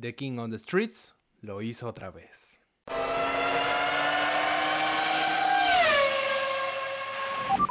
The 0.00 0.14
King 0.14 0.38
on 0.38 0.50
the 0.50 0.58
Streets 0.58 1.14
lo 1.42 1.60
hizo 1.60 1.86
otra 1.86 2.10
vez. 2.10 2.58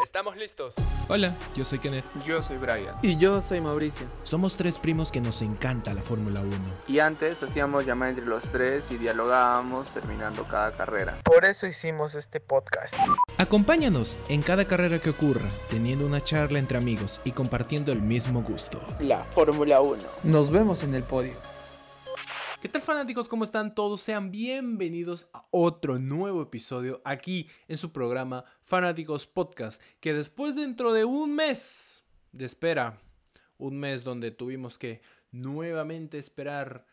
Estamos 0.03 0.37
listos. 0.37 0.75
Hola, 1.07 1.35
yo 1.55 1.65
soy 1.65 1.79
Kenneth. 1.79 2.05
Yo 2.25 2.43
soy 2.43 2.57
Brian. 2.57 2.93
Y 3.01 3.17
yo 3.17 3.41
soy 3.41 3.61
Mauricio. 3.61 4.05
Somos 4.21 4.57
tres 4.57 4.77
primos 4.77 5.11
que 5.11 5.21
nos 5.21 5.41
encanta 5.41 5.93
la 5.93 6.01
Fórmula 6.01 6.41
1. 6.41 6.51
Y 6.87 6.99
antes 6.99 7.41
hacíamos 7.41 7.87
llamada 7.87 8.11
entre 8.11 8.25
los 8.27 8.43
tres 8.49 8.85
y 8.91 8.97
dialogábamos 8.97 9.89
terminando 9.89 10.47
cada 10.47 10.71
carrera. 10.77 11.17
Por 11.23 11.45
eso 11.45 11.65
hicimos 11.65 12.13
este 12.13 12.39
podcast. 12.39 12.95
Acompáñanos 13.37 14.17
en 14.27 14.43
cada 14.43 14.65
carrera 14.65 14.99
que 14.99 15.09
ocurra, 15.09 15.49
teniendo 15.67 16.05
una 16.05 16.21
charla 16.21 16.59
entre 16.59 16.77
amigos 16.77 17.21
y 17.23 17.31
compartiendo 17.31 17.91
el 17.91 18.01
mismo 18.03 18.43
gusto. 18.43 18.79
La 18.99 19.23
Fórmula 19.23 19.81
1. 19.81 20.03
Nos 20.23 20.51
vemos 20.51 20.83
en 20.83 20.93
el 20.93 21.03
podio. 21.03 21.33
¿Qué 22.61 22.67
tal 22.67 22.81
fanáticos? 22.81 23.29
¿Cómo 23.29 23.45
están 23.45 23.73
todos? 23.73 24.01
Sean 24.01 24.31
bienvenidos 24.31 25.29
a 25.31 25.47
otro 25.49 25.97
nuevo 25.97 26.41
episodio 26.41 27.01
aquí 27.05 27.47
en 27.69 27.77
su 27.77 27.93
programa 27.93 28.43
Fanáticos 28.65 29.27
Podcast, 29.27 29.81
que 30.01 30.13
después 30.13 30.57
dentro 30.57 30.91
de 30.91 31.05
un 31.05 31.33
mes 31.35 32.03
de 32.33 32.43
espera, 32.43 32.99
un 33.57 33.79
mes 33.79 34.03
donde 34.03 34.31
tuvimos 34.31 34.77
que 34.77 34.99
nuevamente 35.31 36.17
esperar 36.17 36.85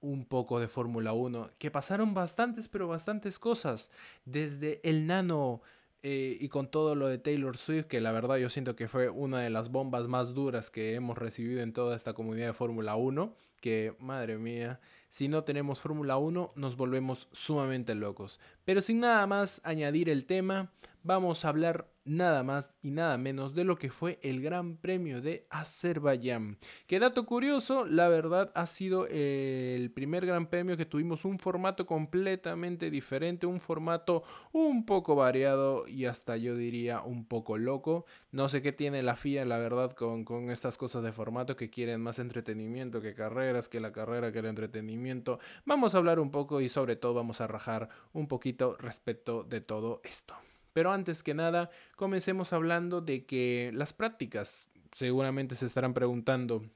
un 0.00 0.26
poco 0.26 0.60
de 0.60 0.68
Fórmula 0.68 1.14
1, 1.14 1.52
que 1.58 1.70
pasaron 1.70 2.12
bastantes, 2.12 2.68
pero 2.68 2.86
bastantes 2.86 3.38
cosas, 3.38 3.90
desde 4.26 4.82
el 4.86 5.06
nano 5.06 5.62
eh, 6.02 6.36
y 6.38 6.50
con 6.50 6.70
todo 6.70 6.94
lo 6.94 7.08
de 7.08 7.16
Taylor 7.16 7.56
Swift, 7.56 7.86
que 7.86 8.02
la 8.02 8.12
verdad 8.12 8.36
yo 8.36 8.50
siento 8.50 8.76
que 8.76 8.88
fue 8.88 9.08
una 9.08 9.40
de 9.40 9.48
las 9.48 9.70
bombas 9.70 10.06
más 10.06 10.34
duras 10.34 10.68
que 10.68 10.92
hemos 10.92 11.16
recibido 11.16 11.62
en 11.62 11.72
toda 11.72 11.96
esta 11.96 12.12
comunidad 12.12 12.48
de 12.48 12.52
Fórmula 12.52 12.94
1, 12.94 13.34
que 13.62 13.96
madre 13.98 14.36
mía, 14.36 14.78
si 15.14 15.28
no 15.28 15.44
tenemos 15.44 15.78
Fórmula 15.78 16.16
1 16.16 16.54
nos 16.56 16.76
volvemos 16.76 17.28
sumamente 17.30 17.94
locos. 17.94 18.40
Pero 18.64 18.82
sin 18.82 18.98
nada 18.98 19.24
más 19.28 19.60
añadir 19.62 20.08
el 20.08 20.26
tema, 20.26 20.72
vamos 21.04 21.44
a 21.44 21.50
hablar 21.50 21.88
nada 22.04 22.42
más 22.42 22.72
y 22.82 22.90
nada 22.90 23.16
menos 23.18 23.54
de 23.54 23.64
lo 23.64 23.76
que 23.76 23.90
fue 23.90 24.18
el 24.22 24.42
Gran 24.42 24.76
Premio 24.76 25.20
de 25.20 25.46
Azerbaiyán. 25.50 26.58
Que 26.86 26.98
dato 26.98 27.26
curioso, 27.26 27.84
la 27.86 28.08
verdad 28.08 28.52
ha 28.54 28.66
sido 28.66 29.06
el 29.06 29.90
primer 29.90 30.26
Gran 30.26 30.46
Premio 30.46 30.76
que 30.76 30.86
tuvimos 30.86 31.24
un 31.24 31.38
formato 31.38 31.86
completamente 31.86 32.90
diferente, 32.90 33.46
un 33.46 33.60
formato 33.60 34.24
un 34.52 34.84
poco 34.84 35.16
variado 35.16 35.88
y 35.88 36.04
hasta 36.04 36.36
yo 36.36 36.56
diría 36.56 37.00
un 37.00 37.24
poco 37.24 37.56
loco. 37.56 38.04
No 38.32 38.48
sé 38.48 38.62
qué 38.62 38.72
tiene 38.72 39.02
la 39.02 39.16
FIA, 39.16 39.44
la 39.44 39.58
verdad, 39.58 39.92
con, 39.92 40.24
con 40.24 40.50
estas 40.50 40.76
cosas 40.76 41.02
de 41.02 41.12
formato 41.12 41.56
que 41.56 41.70
quieren 41.70 42.00
más 42.00 42.18
entretenimiento 42.18 43.00
que 43.00 43.14
carreras, 43.14 43.68
que 43.68 43.80
la 43.80 43.92
carrera 43.92 44.32
que 44.32 44.40
el 44.40 44.46
entretenimiento. 44.46 45.38
Vamos 45.64 45.94
a 45.94 45.98
hablar 45.98 46.20
un 46.20 46.30
poco 46.30 46.60
y 46.60 46.68
sobre 46.68 46.96
todo 46.96 47.14
vamos 47.14 47.40
a 47.40 47.46
rajar 47.46 47.88
un 48.12 48.28
poquito 48.28 48.76
respecto 48.78 49.44
de 49.44 49.60
todo 49.60 50.00
esto. 50.04 50.34
Pero 50.74 50.92
antes 50.92 51.22
que 51.22 51.32
nada, 51.32 51.70
comencemos 51.96 52.52
hablando 52.52 53.00
de 53.00 53.24
que 53.24 53.70
las 53.72 53.94
prácticas, 53.94 54.68
seguramente 54.92 55.54
se 55.56 55.66
estarán 55.66 55.94
preguntando, 55.94 56.68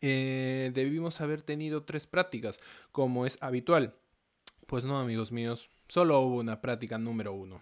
eh, 0.00 0.72
debimos 0.74 1.20
haber 1.20 1.42
tenido 1.42 1.84
tres 1.84 2.06
prácticas, 2.06 2.58
como 2.92 3.26
es 3.26 3.38
habitual. 3.42 3.94
Pues 4.66 4.84
no, 4.84 4.98
amigos 4.98 5.32
míos, 5.32 5.68
solo 5.86 6.18
hubo 6.20 6.38
una 6.38 6.60
práctica 6.62 6.98
número 6.98 7.34
uno. 7.34 7.60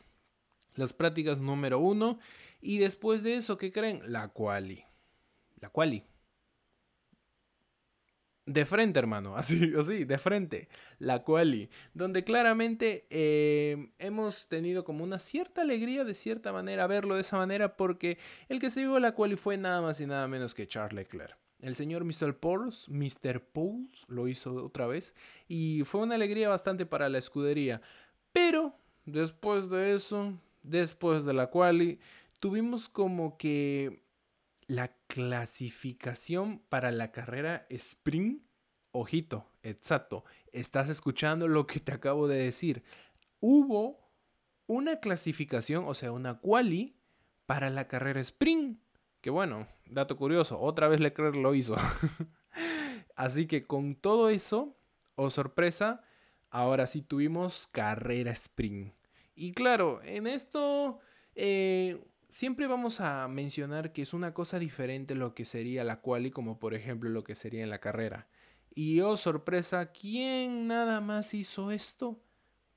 Las 0.77 0.93
prácticas 0.93 1.41
número 1.41 1.81
uno 1.81 2.21
y 2.63 2.79
después 2.79 3.25
de 3.25 3.37
eso, 3.37 3.59
¿qué 3.59 3.73
creen? 3.73 4.01
La 4.07 4.29
quali. 4.29 4.85
La 5.61 5.71
quali. 5.71 6.05
De 8.47 8.67
frente, 8.67 8.99
hermano, 8.99 9.37
así, 9.39 9.73
así, 9.79 10.05
de 10.05 10.19
frente, 10.19 10.69
la 10.99 11.23
quali, 11.23 11.71
donde 11.95 12.25
claramente 12.25 13.07
eh, 13.11 13.89
hemos 13.99 14.49
tenido 14.49 14.85
como 14.85 15.03
una 15.03 15.19
cierta 15.19 15.63
alegría 15.63 16.05
de 16.05 16.15
cierta 16.15 16.53
manera 16.53 16.87
verlo 16.87 17.15
de 17.15 17.23
esa 17.23 17.39
manera 17.39 17.77
porque 17.77 18.19
el 18.49 18.61
que 18.61 18.71
se 18.71 18.81
llevó 18.81 18.99
la 18.99 19.13
quali 19.13 19.37
fue 19.37 19.57
nada 19.57 19.81
más 19.81 20.01
y 20.01 20.07
nada 20.07 20.29
menos 20.29 20.55
que 20.55 20.69
Charles 20.69 20.95
Leclerc. 20.95 21.39
El 21.61 21.77
señor 21.77 22.05
Mr. 22.05 22.37
Pauls, 22.37 22.87
Mr. 22.91 23.41
Pauls 23.41 24.05
lo 24.09 24.29
hizo 24.29 24.55
otra 24.55 24.87
vez 24.87 25.15
y 25.49 25.83
fue 25.85 26.03
una 26.03 26.17
alegría 26.17 26.51
bastante 26.51 26.85
para 26.85 27.09
la 27.09 27.17
escudería. 27.17 27.81
Pero 28.33 28.77
después 29.07 29.71
de 29.71 29.95
eso, 29.95 30.35
después 30.63 31.25
de 31.25 31.33
la 31.33 31.47
quali, 31.49 32.01
tuvimos 32.39 32.91
como 32.91 33.39
que 33.39 34.04
la 34.67 34.97
clasificación 35.07 36.61
para 36.69 36.91
la 36.91 37.13
carrera 37.13 37.67
sprint. 37.71 38.43
Ojito, 38.93 39.47
exacto. 39.63 40.25
Estás 40.53 40.89
escuchando 40.89 41.49
lo 41.49 41.67
que 41.67 41.81
te 41.81 41.93
acabo 41.93 42.29
de 42.29 42.37
decir. 42.37 42.85
Hubo 43.41 44.11
una 44.67 45.01
clasificación, 45.01 45.85
o 45.87 45.95
sea, 45.95 46.13
una 46.13 46.41
quali 46.41 46.97
para 47.47 47.71
la 47.71 47.89
carrera 47.89 48.21
sprint. 48.21 48.81
Que 49.21 49.31
bueno, 49.31 49.67
dato 49.87 50.17
curioso, 50.17 50.61
otra 50.61 50.89
vez 50.89 51.01
Leclerc 51.01 51.37
lo 51.37 51.55
hizo. 51.55 51.77
Así 53.17 53.47
que 53.47 53.65
con 53.67 53.95
todo 53.95 54.29
eso, 54.29 54.77
o 55.15 55.25
oh 55.25 55.31
sorpresa, 55.31 56.03
ahora 56.51 56.87
sí 56.87 57.03
tuvimos 57.03 57.67
carrera 57.69 58.33
sprint. 58.33 58.95
Y 59.35 59.53
claro, 59.53 60.01
en 60.05 60.27
esto 60.27 61.01
eh, 61.35 62.05
siempre 62.35 62.67
vamos 62.67 63.01
a 63.01 63.29
mencionar 63.29 63.93
que 63.93 64.03
es 64.03 64.13
una 64.13 64.35
cosa 64.35 64.59
diferente 64.59 65.15
lo 65.15 65.35
que 65.35 65.45
sería 65.45 65.85
la 65.85 66.01
quali 66.01 66.33
como 66.33 66.59
por 66.59 66.75
ejemplo 66.75 67.09
lo 67.09 67.23
que 67.23 67.37
sería 67.37 67.63
en 67.63 67.71
la 67.71 67.79
carrera. 67.79 68.27
Y 68.75 69.01
oh 69.03 69.17
sorpresa, 69.17 69.93
¿quién 69.93 70.67
nada 70.67 71.01
más 71.01 71.33
hizo 71.33 71.71
esto? 71.71 72.19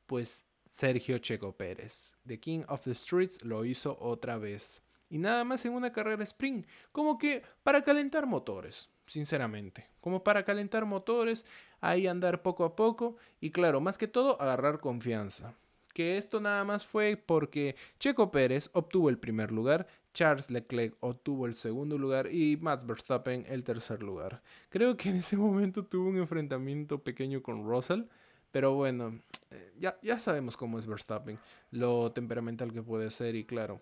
Pues 0.06 0.46
Sergio 0.68 1.18
Checo 1.18 1.58
Pérez. 1.58 2.14
The 2.28 2.40
King 2.40 2.66
of 2.68 2.84
the 2.84 2.94
Streets 2.94 3.44
lo 3.44 3.66
hizo 3.66 3.98
otra 4.00 4.38
vez. 4.38 4.84
Y 5.10 5.18
nada 5.18 5.44
más 5.44 5.66
en 5.66 5.74
una 5.74 5.92
carrera 5.92 6.24
sprint, 6.24 6.68
como 6.92 7.18
que 7.18 7.42
para 7.64 7.82
calentar 7.82 8.28
motores, 8.28 8.92
sinceramente. 9.08 9.90
Como 10.02 10.24
para 10.24 10.46
calentar 10.46 10.86
motores, 10.86 11.48
ahí 11.82 12.06
andar 12.06 12.44
poco 12.44 12.64
a 12.64 12.76
poco 12.76 13.18
y 13.42 13.50
claro, 13.50 13.82
más 13.82 13.98
que 13.98 14.08
todo 14.08 14.40
agarrar 14.40 14.80
confianza 14.80 15.56
que 15.98 16.20
esto 16.20 16.40
nada 16.40 16.64
más 16.64 16.86
fue 16.86 17.18
porque 17.18 17.76
Checo 18.00 18.30
Pérez 18.30 18.70
obtuvo 18.74 19.10
el 19.10 19.18
primer 19.18 19.52
lugar, 19.52 19.88
Charles 20.14 20.52
Leclerc 20.52 20.96
obtuvo 21.00 21.48
el 21.48 21.56
segundo 21.56 21.98
lugar 21.98 22.32
y 22.32 22.56
Max 22.58 22.86
Verstappen 22.86 23.48
el 23.50 23.64
tercer 23.64 24.04
lugar. 24.04 24.44
Creo 24.70 24.96
que 24.96 25.10
en 25.10 25.16
ese 25.16 25.38
momento 25.38 25.84
tuvo 25.84 26.10
un 26.10 26.20
enfrentamiento 26.20 27.00
pequeño 27.00 27.42
con 27.42 27.68
Russell, 27.68 28.04
pero 28.52 28.76
bueno, 28.76 29.20
eh, 29.50 29.74
ya, 29.80 29.98
ya 30.04 30.20
sabemos 30.20 30.56
cómo 30.56 30.78
es 30.78 30.86
Verstappen, 30.86 31.40
lo 31.72 32.12
temperamental 32.12 32.72
que 32.72 32.84
puede 32.84 33.10
ser 33.10 33.34
y 33.36 33.44
claro, 33.44 33.82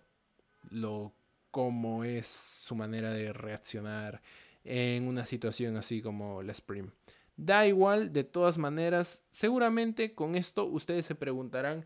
lo 0.69 1.11
cómo 1.51 2.05
es 2.05 2.27
su 2.27 2.75
manera 2.75 3.11
de 3.11 3.33
reaccionar 3.33 4.21
en 4.63 5.05
una 5.09 5.25
situación 5.25 5.75
así 5.75 6.01
como 6.01 6.41
la 6.43 6.53
sprint. 6.53 6.93
Da 7.35 7.67
igual, 7.67 8.13
de 8.13 8.23
todas 8.23 8.57
maneras, 8.57 9.21
seguramente 9.31 10.15
con 10.15 10.35
esto 10.35 10.63
ustedes 10.63 11.05
se 11.05 11.15
preguntarán, 11.15 11.85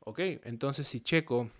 Ok, 0.00 0.18
entonces 0.44 0.88
si 0.88 1.00
Checo 1.00 1.50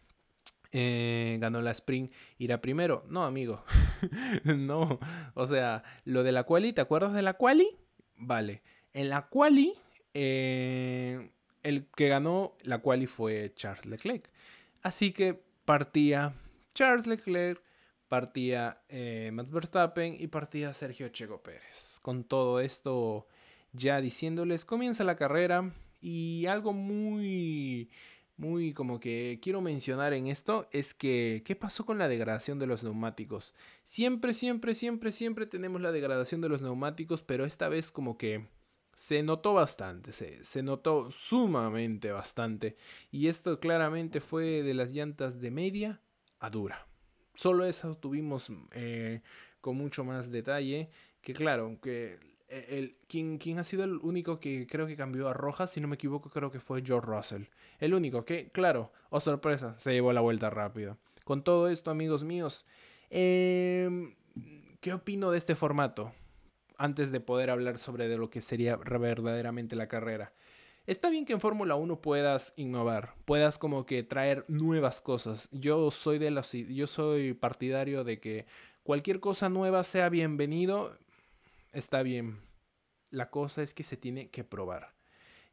eh, 0.72 1.36
ganó 1.40 1.60
la 1.62 1.72
sprint, 1.72 2.12
irá 2.38 2.60
primero. 2.60 3.04
No, 3.08 3.24
amigo. 3.24 3.64
no. 4.44 4.98
O 5.34 5.46
sea, 5.46 5.82
lo 6.04 6.22
de 6.22 6.32
la 6.32 6.44
quali, 6.44 6.72
¿te 6.72 6.80
acuerdas 6.80 7.12
de 7.12 7.22
la 7.22 7.34
quali? 7.34 7.68
Vale. 8.16 8.62
En 8.92 9.10
la 9.10 9.28
quali, 9.28 9.74
eh, 10.14 11.30
el 11.62 11.86
que 11.94 12.08
ganó 12.08 12.56
la 12.62 12.78
quali 12.78 13.06
fue 13.06 13.52
Charles 13.54 13.86
Leclerc. 13.86 14.30
Así 14.82 15.12
que 15.12 15.42
partía 15.64 16.34
Charles 16.74 17.06
Leclerc, 17.06 17.62
partía 18.08 18.80
eh, 18.88 19.30
Max 19.32 19.50
Verstappen 19.50 20.16
y 20.18 20.28
partía 20.28 20.72
Sergio 20.72 21.08
Checo 21.08 21.42
Pérez. 21.42 21.98
Con 22.00 22.24
todo 22.24 22.60
esto 22.60 23.26
ya 23.72 24.00
diciéndoles, 24.00 24.64
comienza 24.64 25.04
la 25.04 25.16
carrera 25.16 25.72
y 26.00 26.46
algo 26.46 26.72
muy 26.72 27.90
muy 28.40 28.72
como 28.72 29.00
que 29.00 29.38
quiero 29.42 29.60
mencionar 29.60 30.14
en 30.14 30.26
esto 30.26 30.66
es 30.72 30.94
que, 30.94 31.42
¿qué 31.44 31.54
pasó 31.54 31.84
con 31.84 31.98
la 31.98 32.08
degradación 32.08 32.58
de 32.58 32.66
los 32.66 32.82
neumáticos? 32.82 33.54
Siempre, 33.84 34.32
siempre, 34.32 34.74
siempre, 34.74 35.12
siempre 35.12 35.46
tenemos 35.46 35.82
la 35.82 35.92
degradación 35.92 36.40
de 36.40 36.48
los 36.48 36.62
neumáticos, 36.62 37.22
pero 37.22 37.44
esta 37.44 37.68
vez 37.68 37.92
como 37.92 38.16
que 38.16 38.48
se 38.94 39.22
notó 39.22 39.52
bastante, 39.52 40.12
se, 40.12 40.42
se 40.42 40.62
notó 40.62 41.10
sumamente 41.10 42.12
bastante. 42.12 42.76
Y 43.10 43.28
esto 43.28 43.60
claramente 43.60 44.20
fue 44.20 44.62
de 44.62 44.72
las 44.72 44.90
llantas 44.90 45.38
de 45.40 45.50
media 45.50 46.00
a 46.38 46.48
dura. 46.48 46.86
Solo 47.34 47.66
eso 47.66 47.96
tuvimos 47.98 48.50
eh, 48.72 49.20
con 49.60 49.76
mucho 49.76 50.02
más 50.02 50.30
detalle. 50.30 50.88
Que 51.20 51.34
claro, 51.34 51.78
que 51.82 52.18
el, 52.50 52.96
quien, 53.06 53.58
ha 53.58 53.64
sido 53.64 53.84
el 53.84 53.98
único 54.02 54.40
que 54.40 54.66
creo 54.66 54.86
que 54.86 54.96
cambió 54.96 55.28
a 55.28 55.32
roja, 55.32 55.66
si 55.66 55.80
no 55.80 55.88
me 55.88 55.94
equivoco, 55.94 56.30
creo 56.30 56.50
que 56.50 56.60
fue 56.60 56.82
George 56.84 57.06
Russell. 57.06 57.44
El 57.78 57.94
único 57.94 58.24
que, 58.24 58.50
claro, 58.50 58.92
oh 59.10 59.20
sorpresa, 59.20 59.78
se 59.78 59.92
llevó 59.92 60.12
la 60.12 60.20
vuelta 60.20 60.50
rápido. 60.50 60.98
Con 61.24 61.44
todo 61.44 61.68
esto, 61.68 61.90
amigos 61.90 62.24
míos, 62.24 62.66
em, 63.10 64.14
¿qué 64.80 64.92
opino 64.92 65.30
de 65.30 65.38
este 65.38 65.54
formato? 65.54 66.12
antes 66.80 67.12
de 67.12 67.20
poder 67.20 67.50
hablar 67.50 67.78
sobre 67.78 68.08
de 68.08 68.16
lo 68.16 68.30
que 68.30 68.40
sería 68.40 68.76
verdaderamente 68.76 69.76
la 69.76 69.86
carrera. 69.86 70.32
Está 70.86 71.10
bien 71.10 71.26
que 71.26 71.34
en 71.34 71.40
Fórmula 71.40 71.74
1 71.76 72.00
puedas 72.00 72.54
innovar, 72.56 73.14
puedas 73.26 73.58
como 73.58 73.84
que 73.84 74.02
traer 74.02 74.46
nuevas 74.48 75.02
cosas. 75.02 75.48
Yo 75.52 75.90
soy 75.90 76.18
de 76.18 76.30
los 76.30 76.52
yo 76.52 76.86
soy 76.86 77.34
partidario 77.34 78.02
de 78.02 78.18
que 78.18 78.46
cualquier 78.82 79.20
cosa 79.20 79.50
nueva 79.50 79.84
sea 79.84 80.08
bienvenido, 80.08 80.96
está 81.72 82.02
bien. 82.02 82.40
La 83.10 83.30
cosa 83.30 83.62
es 83.62 83.74
que 83.74 83.82
se 83.82 83.96
tiene 83.96 84.30
que 84.30 84.44
probar. 84.44 84.94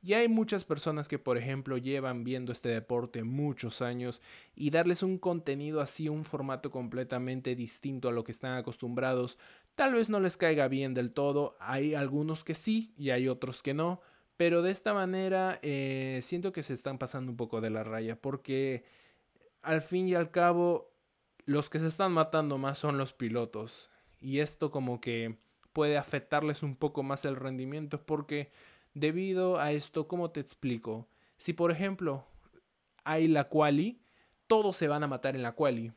Y 0.01 0.13
hay 0.13 0.27
muchas 0.27 0.63
personas 0.63 1.07
que, 1.07 1.17
por 1.17 1.37
ejemplo, 1.37 1.77
llevan 1.77 2.23
viendo 2.23 2.51
este 2.51 2.69
deporte 2.69 3.23
muchos 3.23 3.81
años 3.81 4.21
y 4.55 4.69
darles 4.69 5.01
un 5.01 5.17
contenido 5.17 5.81
así, 5.81 6.07
un 6.07 6.23
formato 6.23 6.69
completamente 6.69 7.55
distinto 7.55 8.07
a 8.07 8.11
lo 8.11 8.23
que 8.23 8.31
están 8.31 8.55
acostumbrados, 8.57 9.37
tal 9.75 9.95
vez 9.95 10.09
no 10.09 10.19
les 10.19 10.37
caiga 10.37 10.67
bien 10.67 10.93
del 10.93 11.11
todo. 11.11 11.57
Hay 11.59 11.95
algunos 11.95 12.43
que 12.43 12.53
sí 12.53 12.93
y 12.95 13.09
hay 13.09 13.27
otros 13.27 13.63
que 13.63 13.73
no. 13.73 14.01
Pero 14.37 14.61
de 14.61 14.69
esta 14.69 14.93
manera 14.93 15.59
eh, 15.63 16.19
siento 16.21 16.53
que 16.53 16.61
se 16.61 16.75
están 16.75 16.99
pasando 16.99 17.31
un 17.31 17.37
poco 17.37 17.59
de 17.59 17.71
la 17.71 17.83
raya 17.83 18.21
porque 18.21 18.85
al 19.63 19.81
fin 19.81 20.07
y 20.07 20.13
al 20.13 20.29
cabo 20.29 20.93
los 21.45 21.71
que 21.71 21.79
se 21.79 21.87
están 21.87 22.11
matando 22.11 22.59
más 22.59 22.77
son 22.77 22.99
los 22.99 23.13
pilotos. 23.13 23.89
Y 24.21 24.39
esto 24.39 24.69
como 24.69 25.01
que 25.01 25.39
puede 25.77 25.95
afectarles 25.95 26.63
un 26.63 26.75
poco 26.75 27.03
más 27.03 27.23
el 27.23 27.35
rendimiento 27.35 28.03
porque 28.03 28.51
debido 28.95 29.59
a 29.59 29.73
esto, 29.73 30.07
¿cómo 30.07 30.31
te 30.31 30.39
explico? 30.39 31.07
Si 31.37 31.53
por 31.53 31.69
ejemplo 31.69 32.25
hay 33.03 33.27
la 33.27 33.43
quali, 33.43 34.01
todos 34.47 34.75
se 34.75 34.87
van 34.87 35.03
a 35.03 35.07
matar 35.07 35.35
en 35.35 35.43
la 35.43 35.51
quali. 35.51 35.91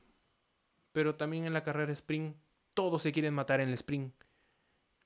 Pero 0.92 1.14
también 1.14 1.46
en 1.46 1.54
la 1.54 1.62
carrera 1.62 1.92
sprint, 1.94 2.36
todos 2.74 3.00
se 3.00 3.10
quieren 3.10 3.32
matar 3.32 3.62
en 3.62 3.68
el 3.68 3.74
sprint. 3.74 4.12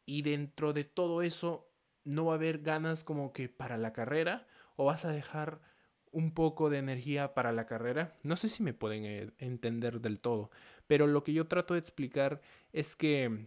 Y 0.07 0.23
dentro 0.23 0.73
de 0.73 0.83
todo 0.83 1.23
eso, 1.23 1.71
no 2.03 2.25
va 2.25 2.33
a 2.33 2.35
haber 2.35 2.59
ganas 2.59 3.05
como 3.05 3.33
que 3.33 3.49
para 3.49 3.77
la 3.77 3.93
carrera 3.93 4.45
o 4.75 4.87
vas 4.87 5.05
a 5.05 5.13
dejar 5.13 5.61
un 6.11 6.35
poco 6.35 6.69
de 6.69 6.79
energía 6.79 7.33
para 7.33 7.53
la 7.53 7.67
carrera. 7.67 8.17
No 8.25 8.35
sé 8.35 8.49
si 8.49 8.65
me 8.65 8.75
pueden 8.75 9.05
eh, 9.05 9.31
entender 9.39 10.01
del 10.01 10.19
todo, 10.19 10.51
pero 10.89 11.07
lo 11.07 11.23
que 11.23 11.33
yo 11.33 11.47
trato 11.47 11.75
de 11.75 11.81
explicar 11.81 12.41
es 12.73 12.97
que, 12.97 13.47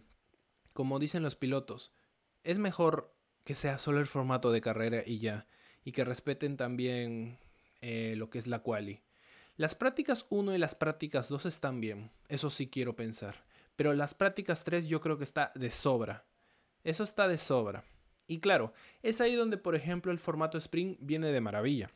como 0.78 1.00
dicen 1.00 1.24
los 1.24 1.34
pilotos, 1.34 1.90
es 2.44 2.60
mejor 2.60 3.12
que 3.42 3.56
sea 3.56 3.78
solo 3.78 3.98
el 3.98 4.06
formato 4.06 4.52
de 4.52 4.60
carrera 4.60 5.02
y 5.04 5.18
ya, 5.18 5.48
y 5.82 5.90
que 5.90 6.04
respeten 6.04 6.56
también 6.56 7.40
eh, 7.80 8.14
lo 8.16 8.30
que 8.30 8.38
es 8.38 8.46
la 8.46 8.60
quali. 8.60 9.02
Las 9.56 9.74
prácticas 9.74 10.26
1 10.28 10.54
y 10.54 10.58
las 10.58 10.76
prácticas 10.76 11.28
2 11.28 11.46
están 11.46 11.80
bien, 11.80 12.12
eso 12.28 12.48
sí 12.48 12.68
quiero 12.68 12.94
pensar, 12.94 13.44
pero 13.74 13.92
las 13.92 14.14
prácticas 14.14 14.62
3 14.62 14.86
yo 14.86 15.00
creo 15.00 15.18
que 15.18 15.24
está 15.24 15.50
de 15.56 15.72
sobra. 15.72 16.26
Eso 16.84 17.02
está 17.02 17.26
de 17.26 17.38
sobra. 17.38 17.82
Y 18.28 18.38
claro, 18.38 18.72
es 19.02 19.20
ahí 19.20 19.34
donde, 19.34 19.58
por 19.58 19.74
ejemplo, 19.74 20.12
el 20.12 20.20
formato 20.20 20.58
Spring 20.58 20.96
viene 21.00 21.32
de 21.32 21.40
maravilla. 21.40 21.90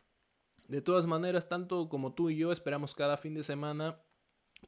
De 0.66 0.82
todas 0.82 1.06
maneras, 1.06 1.48
tanto 1.48 1.88
como 1.88 2.14
tú 2.14 2.30
y 2.30 2.36
yo 2.36 2.50
esperamos 2.50 2.96
cada 2.96 3.16
fin 3.16 3.34
de 3.34 3.44
semana 3.44 4.00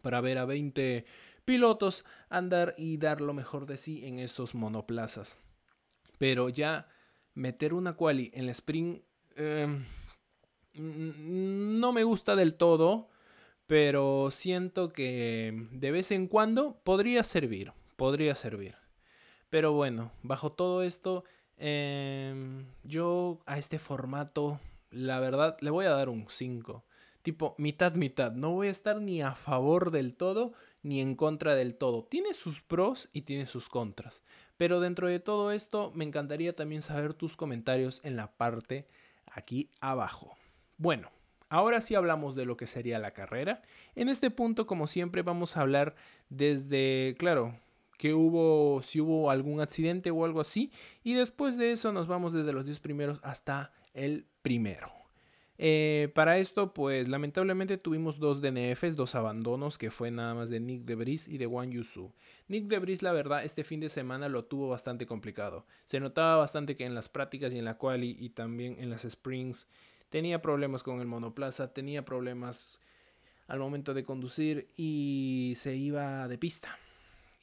para 0.03 0.21
ver 0.21 0.39
a 0.39 0.45
20 0.45 1.05
pilotos 1.45 2.05
andar 2.29 2.75
y 2.79 2.97
dar 2.97 3.21
lo 3.21 3.35
mejor 3.35 3.67
de 3.67 3.77
sí 3.77 4.07
en 4.07 4.19
esos 4.19 4.55
monoplazas. 4.55 5.37
Pero 6.19 6.49
ya 6.49 6.89
meter 7.35 7.75
una 7.75 7.95
quali 7.95 8.31
en 8.35 8.45
el 8.45 8.51
Spring 8.51 9.01
em, 9.37 9.85
no 10.75 11.93
me 11.93 12.05
gusta 12.05 12.37
del 12.37 12.55
todo, 12.55 13.09
pero 13.67 14.31
siento 14.31 14.93
que 14.93 15.69
de 15.73 15.91
vez 15.91 16.11
en 16.11 16.29
cuando 16.29 16.81
podría 16.85 17.23
servir, 17.23 17.73
podría 17.97 18.35
servir. 18.35 18.77
Pero 19.51 19.73
bueno, 19.73 20.11
bajo 20.23 20.53
todo 20.53 20.83
esto 20.83 21.25
Em, 21.57 22.67
yo 22.83 23.41
a 23.47 23.59
este 23.59 23.79
formato, 23.79 24.61
la 24.91 25.21
verdad, 25.21 25.57
le 25.61 25.71
voy 25.71 25.87
a 25.87 25.91
dar 25.91 26.09
un 26.09 26.27
5. 26.29 26.85
Tipo, 27.25 27.55
mitad, 27.57 27.95
mitad. 27.95 28.33
No 28.33 28.51
voy 28.51 28.69
a 28.69 28.71
estar 28.71 29.01
ni 29.01 29.23
a 29.23 29.33
favor 29.33 29.91
del 29.91 30.15
todo 30.15 30.53
ni 30.83 31.01
en 31.01 31.17
contra 31.17 31.55
del 31.55 31.75
todo. 31.75 32.05
Tiene 32.05 32.35
sus 32.35 32.61
pros 32.61 33.09
y 33.15 33.23
tiene 33.23 33.47
sus 33.47 33.71
contras. 33.71 34.23
Pero 34.59 34.79
dentro 34.79 35.09
de 35.09 35.21
todo 35.21 35.51
esto, 35.51 35.91
me 35.95 36.05
encantaría 36.05 36.55
también 36.55 36.83
saber 36.83 37.15
tus 37.15 37.35
comentarios 37.35 38.03
en 38.05 38.17
la 38.17 38.37
parte 38.37 38.87
aquí 39.25 39.71
abajo. 39.81 40.37
Bueno, 40.77 41.11
ahora 41.49 41.81
sí 41.81 41.95
hablamos 41.95 42.35
de 42.35 42.45
lo 42.45 42.59
que 42.59 42.67
sería 42.67 42.99
la 42.99 43.13
carrera. 43.13 43.63
En 43.95 44.11
este 44.11 44.31
punto, 44.31 44.67
como 44.67 44.87
siempre, 44.87 45.23
vamos 45.23 45.57
a 45.57 45.63
hablar 45.63 45.95
desde, 46.29 47.15
claro, 47.17 47.59
que 47.97 48.13
hubo, 48.13 48.83
si 48.83 49.01
hubo 49.01 49.31
algún 49.31 49.63
accidente 49.63 50.11
o 50.11 50.27
algo 50.27 50.43
así. 50.43 50.71
Y 51.03 51.15
después 51.15 51.57
de 51.57 51.73
eso 51.73 51.91
nos 51.91 52.07
vamos 52.07 52.35
desde 52.35 52.53
los 52.53 52.67
10 52.67 52.81
primeros 52.81 53.19
hasta 53.23 53.73
el 53.95 54.27
primero. 54.43 55.04
Eh, 55.57 56.11
para 56.15 56.39
esto, 56.39 56.75
pues 56.75 57.09
lamentablemente 57.09 57.79
tuvimos 57.79 58.19
dos 58.19 58.41
DNFs, 58.41 58.97
dos 58.97 59.15
abandonos, 59.15 59.79
que 59.79 59.91
fue 59.91 60.11
nada 60.11 60.35
más 60.35 60.51
de 60.51 60.61
Nick 60.61 60.83
Debris 60.83 61.29
y 61.29 61.39
de 61.39 61.47
Wang 61.47 61.71
Yusu. 61.71 62.13
Nick 62.49 62.67
Debris, 62.67 63.03
la 63.03 63.13
verdad, 63.13 63.45
este 63.45 63.63
fin 63.63 63.81
de 63.81 63.89
semana 63.89 64.29
lo 64.29 64.45
tuvo 64.45 64.69
bastante 64.69 65.07
complicado. 65.07 65.65
Se 65.87 66.01
notaba 66.01 66.37
bastante 66.37 66.77
que 66.77 66.85
en 66.85 66.95
las 66.95 67.09
prácticas 67.09 67.55
y 67.55 67.59
en 67.59 67.65
la 67.65 67.79
quali 67.79 68.17
y 68.19 68.31
también 68.31 68.77
en 68.81 68.91
las 68.91 69.05
springs 69.05 69.67
tenía 70.11 70.43
problemas 70.43 70.83
con 70.83 71.01
el 71.01 71.07
monoplaza, 71.07 71.73
tenía 71.73 72.05
problemas 72.05 72.81
al 73.47 73.59
momento 73.59 73.95
de 73.95 74.05
conducir 74.05 74.69
y 74.77 75.55
se 75.57 75.77
iba 75.77 76.27
de 76.29 76.39
pista 76.39 76.79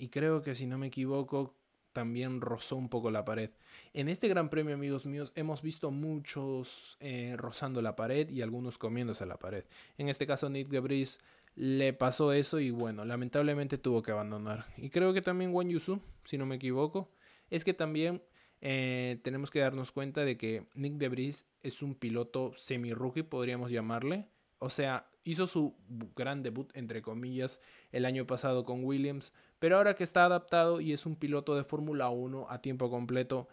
y 0.02 0.10
creo 0.10 0.42
que 0.42 0.56
si 0.56 0.66
no 0.66 0.80
me 0.80 0.88
equivoco 0.88 1.54
también 1.94 2.42
rozó 2.42 2.76
un 2.76 2.90
poco 2.90 3.12
la 3.12 3.26
pared. 3.26 3.52
En 3.94 4.10
este 4.10 4.28
Gran 4.28 4.50
Premio, 4.50 4.76
amigos 4.76 5.06
míos, 5.06 5.32
hemos 5.36 5.62
visto 5.62 5.92
muchos 5.92 6.98
eh, 7.00 7.36
rozando 7.38 7.82
la 7.82 7.96
pared 7.96 8.30
y 8.30 8.42
algunos 8.42 8.78
comiéndose 8.78 9.26
la 9.26 9.38
pared. 9.38 9.66
En 9.98 10.10
este 10.10 10.26
caso, 10.26 10.50
Nick 10.50 10.70
Debris 10.70 11.20
le 11.56 11.94
pasó 11.94 12.34
eso 12.34 12.60
y 12.60 12.72
bueno, 12.72 13.04
lamentablemente 13.06 13.78
tuvo 13.78 14.02
que 14.02 14.12
abandonar. 14.12 14.66
Y 14.78 14.90
creo 14.90 15.14
que 15.14 15.22
también 15.22 15.54
Wang 15.54 15.70
Yusu, 15.70 16.00
si 16.24 16.38
no 16.38 16.46
me 16.46 16.56
equivoco, 16.56 17.12
es 17.50 17.66
que 17.66 17.74
también 17.74 18.22
eh, 18.62 19.20
tenemos 19.24 19.52
que 19.52 19.60
darnos 19.60 19.92
cuenta 19.92 20.24
de 20.24 20.38
que 20.38 20.66
Nick 20.76 20.94
Debris 20.94 21.46
es 21.62 21.82
un 21.82 21.96
piloto 21.96 22.54
semi-rookie, 22.56 23.24
podríamos 23.24 23.72
llamarle. 23.72 24.28
O 24.60 24.70
sea, 24.70 25.10
hizo 25.24 25.48
su 25.48 25.76
gran 26.16 26.44
debut, 26.44 26.70
entre 26.76 27.02
comillas, 27.02 27.60
el 27.92 28.06
año 28.06 28.26
pasado 28.26 28.64
con 28.64 28.84
Williams, 28.84 29.34
pero 29.62 29.78
ahora 29.78 29.94
que 29.94 30.04
está 30.04 30.26
adaptado 30.26 30.82
y 30.82 30.92
es 30.92 31.06
un 31.06 31.16
piloto 31.16 31.56
de 31.56 31.64
Fórmula 31.64 32.10
1 32.10 32.48
a 32.50 32.64
tiempo 32.64 32.90
completo, 32.90 33.48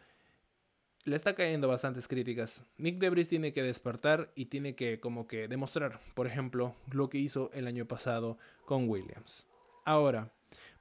le 1.04 1.14
está 1.14 1.34
cayendo 1.34 1.68
bastantes 1.68 2.08
críticas. 2.08 2.64
Nick 2.78 2.98
Debris 2.98 3.28
tiene 3.28 3.52
que 3.52 3.62
despertar 3.62 4.32
y 4.34 4.46
tiene 4.46 4.74
que 4.74 5.00
como 5.00 5.26
que 5.26 5.48
demostrar, 5.48 6.00
por 6.14 6.26
ejemplo, 6.26 6.74
lo 6.90 7.10
que 7.10 7.18
hizo 7.18 7.50
el 7.52 7.66
año 7.66 7.84
pasado 7.84 8.38
con 8.64 8.88
Williams. 8.88 9.44
Ahora, 9.84 10.32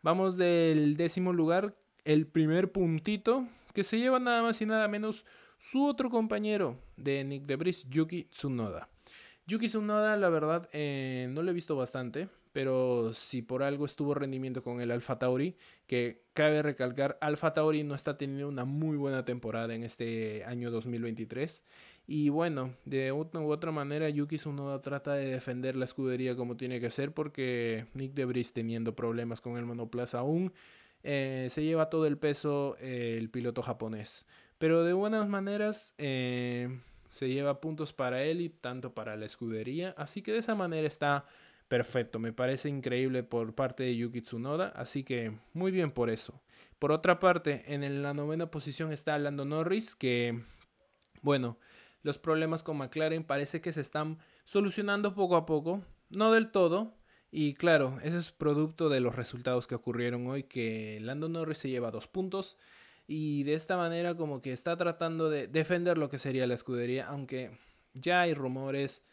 vamos 0.01 0.37
del 0.37 0.95
décimo 0.95 1.33
lugar, 1.33 1.75
el 2.05 2.25
primer 2.25 2.71
puntito 2.71 3.45
que 3.73 3.83
se 3.83 3.99
lleva 3.99 4.21
nada 4.21 4.41
más 4.41 4.61
y 4.61 4.65
nada 4.65 4.87
menos 4.87 5.25
su 5.59 5.83
otro 5.83 6.09
compañero 6.09 6.77
de 6.95 7.25
Nick 7.25 7.43
Debris, 7.43 7.85
Yuki 7.89 8.29
Tsunoda. 8.31 8.87
Yuki 9.45 9.67
Tsunoda, 9.67 10.15
la 10.15 10.29
verdad, 10.29 10.69
eh, 10.71 11.27
no 11.31 11.43
lo 11.43 11.51
he 11.51 11.53
visto 11.53 11.75
bastante 11.75 12.29
pero 12.57 13.13
si 13.13 13.43
por 13.43 13.61
algo 13.61 13.85
estuvo 13.85 14.15
rendimiento 14.15 14.63
con 14.63 14.81
el 14.81 14.89
Alfa 14.89 15.19
Tauri, 15.19 15.55
que 15.85 16.23
cabe 16.33 16.63
recalcar, 16.63 17.15
Alfa 17.21 17.53
Tauri 17.53 17.83
no 17.83 17.93
está 17.93 18.17
teniendo 18.17 18.47
una 18.47 18.65
muy 18.65 18.97
buena 18.97 19.25
temporada 19.25 19.75
en 19.75 19.83
este 19.83 20.43
año 20.43 20.71
2023. 20.71 21.61
Y 22.07 22.29
bueno, 22.29 22.73
de 22.83 23.11
una 23.11 23.41
u 23.41 23.51
otra 23.51 23.71
manera, 23.71 24.09
Yuki 24.09 24.37
Tsunoda 24.37 24.79
trata 24.79 25.13
de 25.13 25.27
defender 25.27 25.75
la 25.75 25.85
escudería 25.85 26.35
como 26.35 26.57
tiene 26.57 26.79
que 26.79 26.89
ser, 26.89 27.11
porque 27.11 27.85
Nick 27.93 28.15
Debris 28.15 28.53
teniendo 28.53 28.95
problemas 28.95 29.39
con 29.39 29.55
el 29.57 29.65
monoplaza 29.65 30.17
aún, 30.17 30.51
eh, 31.03 31.49
se 31.51 31.63
lleva 31.63 31.91
todo 31.91 32.07
el 32.07 32.17
peso 32.17 32.75
eh, 32.79 33.17
el 33.19 33.29
piloto 33.29 33.61
japonés. 33.61 34.25
Pero 34.57 34.83
de 34.83 34.93
buenas 34.93 35.29
maneras, 35.29 35.93
eh, 35.99 36.79
se 37.09 37.29
lleva 37.29 37.61
puntos 37.61 37.93
para 37.93 38.23
él 38.23 38.41
y 38.41 38.49
tanto 38.49 38.95
para 38.95 39.15
la 39.15 39.27
escudería. 39.27 39.93
Así 39.95 40.23
que 40.23 40.31
de 40.31 40.39
esa 40.39 40.55
manera 40.55 40.87
está 40.87 41.25
perfecto. 41.67 42.19
Me 42.19 42.33
parece 42.33 42.69
increíble 42.69 43.23
por 43.23 43.55
parte 43.55 43.83
de 43.83 43.95
Yuki 43.95 44.21
Tsunoda, 44.21 44.69
así 44.69 45.03
que 45.03 45.37
muy 45.53 45.71
bien 45.71 45.91
por 45.91 46.09
eso. 46.09 46.41
Por 46.79 46.91
otra 46.91 47.19
parte, 47.19 47.63
en 47.73 48.01
la 48.03 48.13
novena 48.13 48.51
posición 48.51 48.91
está 48.91 49.17
Lando 49.17 49.45
Norris, 49.45 49.95
que, 49.95 50.43
bueno, 51.21 51.57
los 52.03 52.17
problemas 52.17 52.63
con 52.63 52.77
McLaren 52.77 53.23
parece 53.23 53.61
que 53.61 53.73
se 53.73 53.81
están 53.81 54.19
solucionando 54.43 55.15
poco 55.15 55.35
a 55.35 55.45
poco, 55.45 55.83
no 56.09 56.31
del 56.31 56.51
todo. 56.51 56.93
Y 57.31 57.55
claro, 57.55 57.99
eso 58.03 58.17
es 58.17 58.31
producto 58.31 58.89
de 58.89 59.01
los 59.01 59.15
resultados 59.15 59.67
que 59.67 59.75
ocurrieron 59.75 60.27
hoy, 60.27 60.43
que 60.43 60.99
Lando 61.01 61.27
Norris 61.27 61.57
se 61.57 61.69
lleva 61.69 61.91
dos 61.91 62.07
puntos 62.07 62.57
y 63.07 63.43
de 63.43 63.53
esta 63.53 63.77
manera 63.77 64.15
como 64.15 64.41
que 64.41 64.51
está 64.51 64.75
tratando 64.77 65.29
de 65.29 65.47
defender 65.47 65.97
lo 65.97 66.09
que 66.09 66.19
sería 66.19 66.45
la 66.45 66.53
escudería, 66.53 67.07
aunque 67.07 67.51
ya 67.93 68.21
hay 68.21 68.33
rumores 68.33 69.03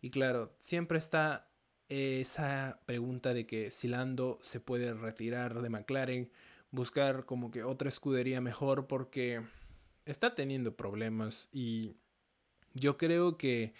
y 0.00 0.10
claro, 0.10 0.54
siempre 0.58 0.98
está 0.98 1.48
esa 1.88 2.80
pregunta 2.86 3.34
de 3.34 3.46
que 3.46 3.70
si 3.70 3.88
Lando 3.88 4.38
se 4.42 4.60
puede 4.60 4.94
retirar 4.94 5.60
de 5.60 5.68
McLaren, 5.68 6.30
buscar 6.70 7.24
como 7.24 7.50
que 7.50 7.62
otra 7.62 7.88
escudería 7.88 8.40
mejor 8.40 8.86
porque 8.86 9.42
está 10.04 10.34
teniendo 10.34 10.74
problemas 10.74 11.48
y 11.52 11.96
yo 12.74 12.96
creo 12.96 13.38
que 13.38 13.74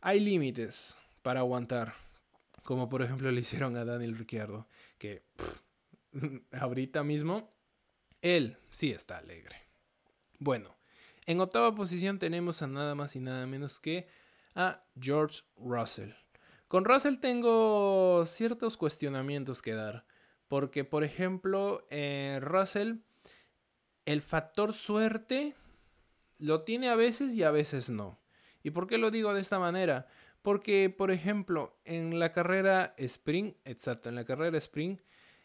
hay 0.00 0.20
límites 0.20 0.96
para 1.22 1.40
aguantar, 1.40 1.94
como 2.64 2.88
por 2.88 3.02
ejemplo 3.02 3.30
le 3.30 3.40
hicieron 3.40 3.76
a 3.76 3.84
Daniel 3.84 4.18
Ricciardo, 4.18 4.66
que 4.98 5.22
ahorita 6.52 7.04
mismo 7.04 7.50
él 8.20 8.56
sí 8.68 8.90
está 8.90 9.18
alegre. 9.18 9.56
Bueno, 10.38 10.74
en 11.26 11.40
octava 11.40 11.74
posición 11.74 12.18
tenemos 12.18 12.62
a 12.62 12.66
nada 12.66 12.94
más 12.94 13.16
y 13.16 13.20
nada 13.20 13.46
menos 13.46 13.80
que 13.80 14.08
a 14.54 14.82
George 15.00 15.42
Russell. 15.56 16.10
Con 16.74 16.84
Russell 16.84 17.18
tengo 17.20 18.26
ciertos 18.26 18.76
cuestionamientos 18.76 19.62
que 19.62 19.74
dar. 19.74 20.04
Porque, 20.48 20.82
por 20.82 21.04
ejemplo, 21.04 21.86
eh, 21.88 22.40
Russell, 22.42 22.94
el 24.06 24.22
factor 24.22 24.72
suerte 24.72 25.54
lo 26.40 26.62
tiene 26.62 26.88
a 26.88 26.96
veces 26.96 27.32
y 27.32 27.44
a 27.44 27.52
veces 27.52 27.90
no. 27.90 28.18
¿Y 28.64 28.70
por 28.70 28.88
qué 28.88 28.98
lo 28.98 29.12
digo 29.12 29.32
de 29.32 29.40
esta 29.40 29.60
manera? 29.60 30.08
Porque, 30.42 30.90
por 30.90 31.12
ejemplo, 31.12 31.78
en 31.84 32.18
la 32.18 32.32
carrera 32.32 32.92
Spring, 32.96 33.52
exacto, 33.64 34.08
en 34.08 34.16
la 34.16 34.24
carrera 34.24 34.58
Spring, 34.58 34.98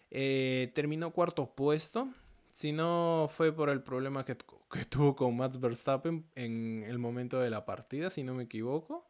eh, 0.09 0.71
terminó 0.74 1.12
cuarto 1.12 1.53
puesto. 1.53 2.09
Si 2.48 2.71
no 2.71 3.29
fue 3.31 3.51
por 3.51 3.69
el 3.69 3.83
problema 3.83 4.25
que, 4.25 4.36
que 4.71 4.86
tuvo 4.86 5.15
con 5.15 5.38
Max 5.38 5.59
Verstappen 5.59 6.25
en 6.33 6.83
el 6.88 6.98
momento 6.98 7.39
de 7.39 7.51
la 7.51 7.67
partida, 7.67 8.09
si 8.09 8.24
no 8.24 8.33
me 8.33 8.45
equivoco. 8.45 9.05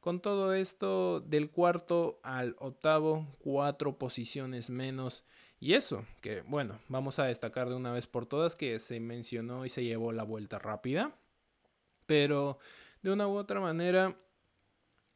Con 0.00 0.20
todo 0.20 0.54
esto, 0.54 1.20
del 1.20 1.50
cuarto 1.50 2.20
al 2.22 2.56
octavo, 2.58 3.26
cuatro 3.38 3.98
posiciones 3.98 4.70
menos. 4.70 5.24
Y 5.58 5.74
eso, 5.74 6.06
que 6.22 6.40
bueno, 6.40 6.80
vamos 6.88 7.18
a 7.18 7.24
destacar 7.24 7.68
de 7.68 7.74
una 7.74 7.92
vez 7.92 8.06
por 8.06 8.24
todas 8.24 8.56
que 8.56 8.78
se 8.78 8.98
mencionó 8.98 9.66
y 9.66 9.68
se 9.68 9.84
llevó 9.84 10.12
la 10.12 10.22
vuelta 10.22 10.58
rápida. 10.58 11.14
Pero 12.06 12.58
de 13.02 13.12
una 13.12 13.28
u 13.28 13.36
otra 13.36 13.60
manera, 13.60 14.16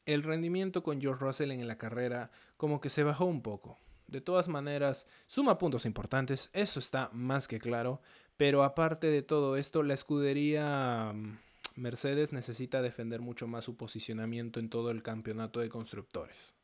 el 0.04 0.22
rendimiento 0.22 0.82
con 0.82 1.00
George 1.00 1.24
Russell 1.24 1.50
en 1.50 1.66
la 1.66 1.78
carrera 1.78 2.30
como 2.58 2.80
que 2.80 2.90
se 2.90 3.02
bajó 3.02 3.24
un 3.24 3.40
poco. 3.40 3.78
De 4.06 4.20
todas 4.20 4.48
maneras, 4.48 5.06
suma 5.26 5.56
puntos 5.56 5.86
importantes, 5.86 6.50
eso 6.52 6.78
está 6.78 7.08
más 7.12 7.48
que 7.48 7.58
claro. 7.58 8.02
Pero 8.36 8.64
aparte 8.64 9.06
de 9.06 9.22
todo 9.22 9.56
esto, 9.56 9.82
la 9.82 9.94
escudería 9.94 11.12
mm, 11.14 11.38
Mercedes 11.76 12.32
necesita 12.32 12.82
defender 12.82 13.20
mucho 13.20 13.46
más 13.46 13.64
su 13.64 13.76
posicionamiento 13.76 14.60
en 14.60 14.70
todo 14.70 14.90
el 14.90 15.02
campeonato 15.02 15.60
de 15.60 15.68
constructores. 15.68 16.54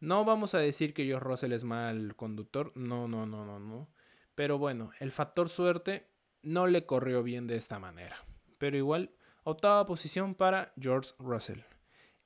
No 0.00 0.24
vamos 0.24 0.54
a 0.54 0.58
decir 0.58 0.92
que 0.92 1.04
George 1.04 1.24
Russell 1.24 1.52
es 1.52 1.64
mal 1.64 2.16
conductor, 2.16 2.72
no, 2.74 3.08
no, 3.08 3.24
no, 3.24 3.46
no, 3.46 3.58
no. 3.58 3.88
Pero 4.34 4.58
bueno, 4.58 4.90
el 5.00 5.12
factor 5.12 5.48
suerte 5.48 6.08
no 6.42 6.66
le 6.66 6.84
corrió 6.84 7.22
bien 7.22 7.46
de 7.46 7.56
esta 7.56 7.78
manera. 7.78 8.24
Pero 8.58 8.76
igual, 8.76 9.10
octava 9.44 9.86
posición 9.86 10.34
para 10.34 10.72
George 10.78 11.12
Russell. 11.18 11.60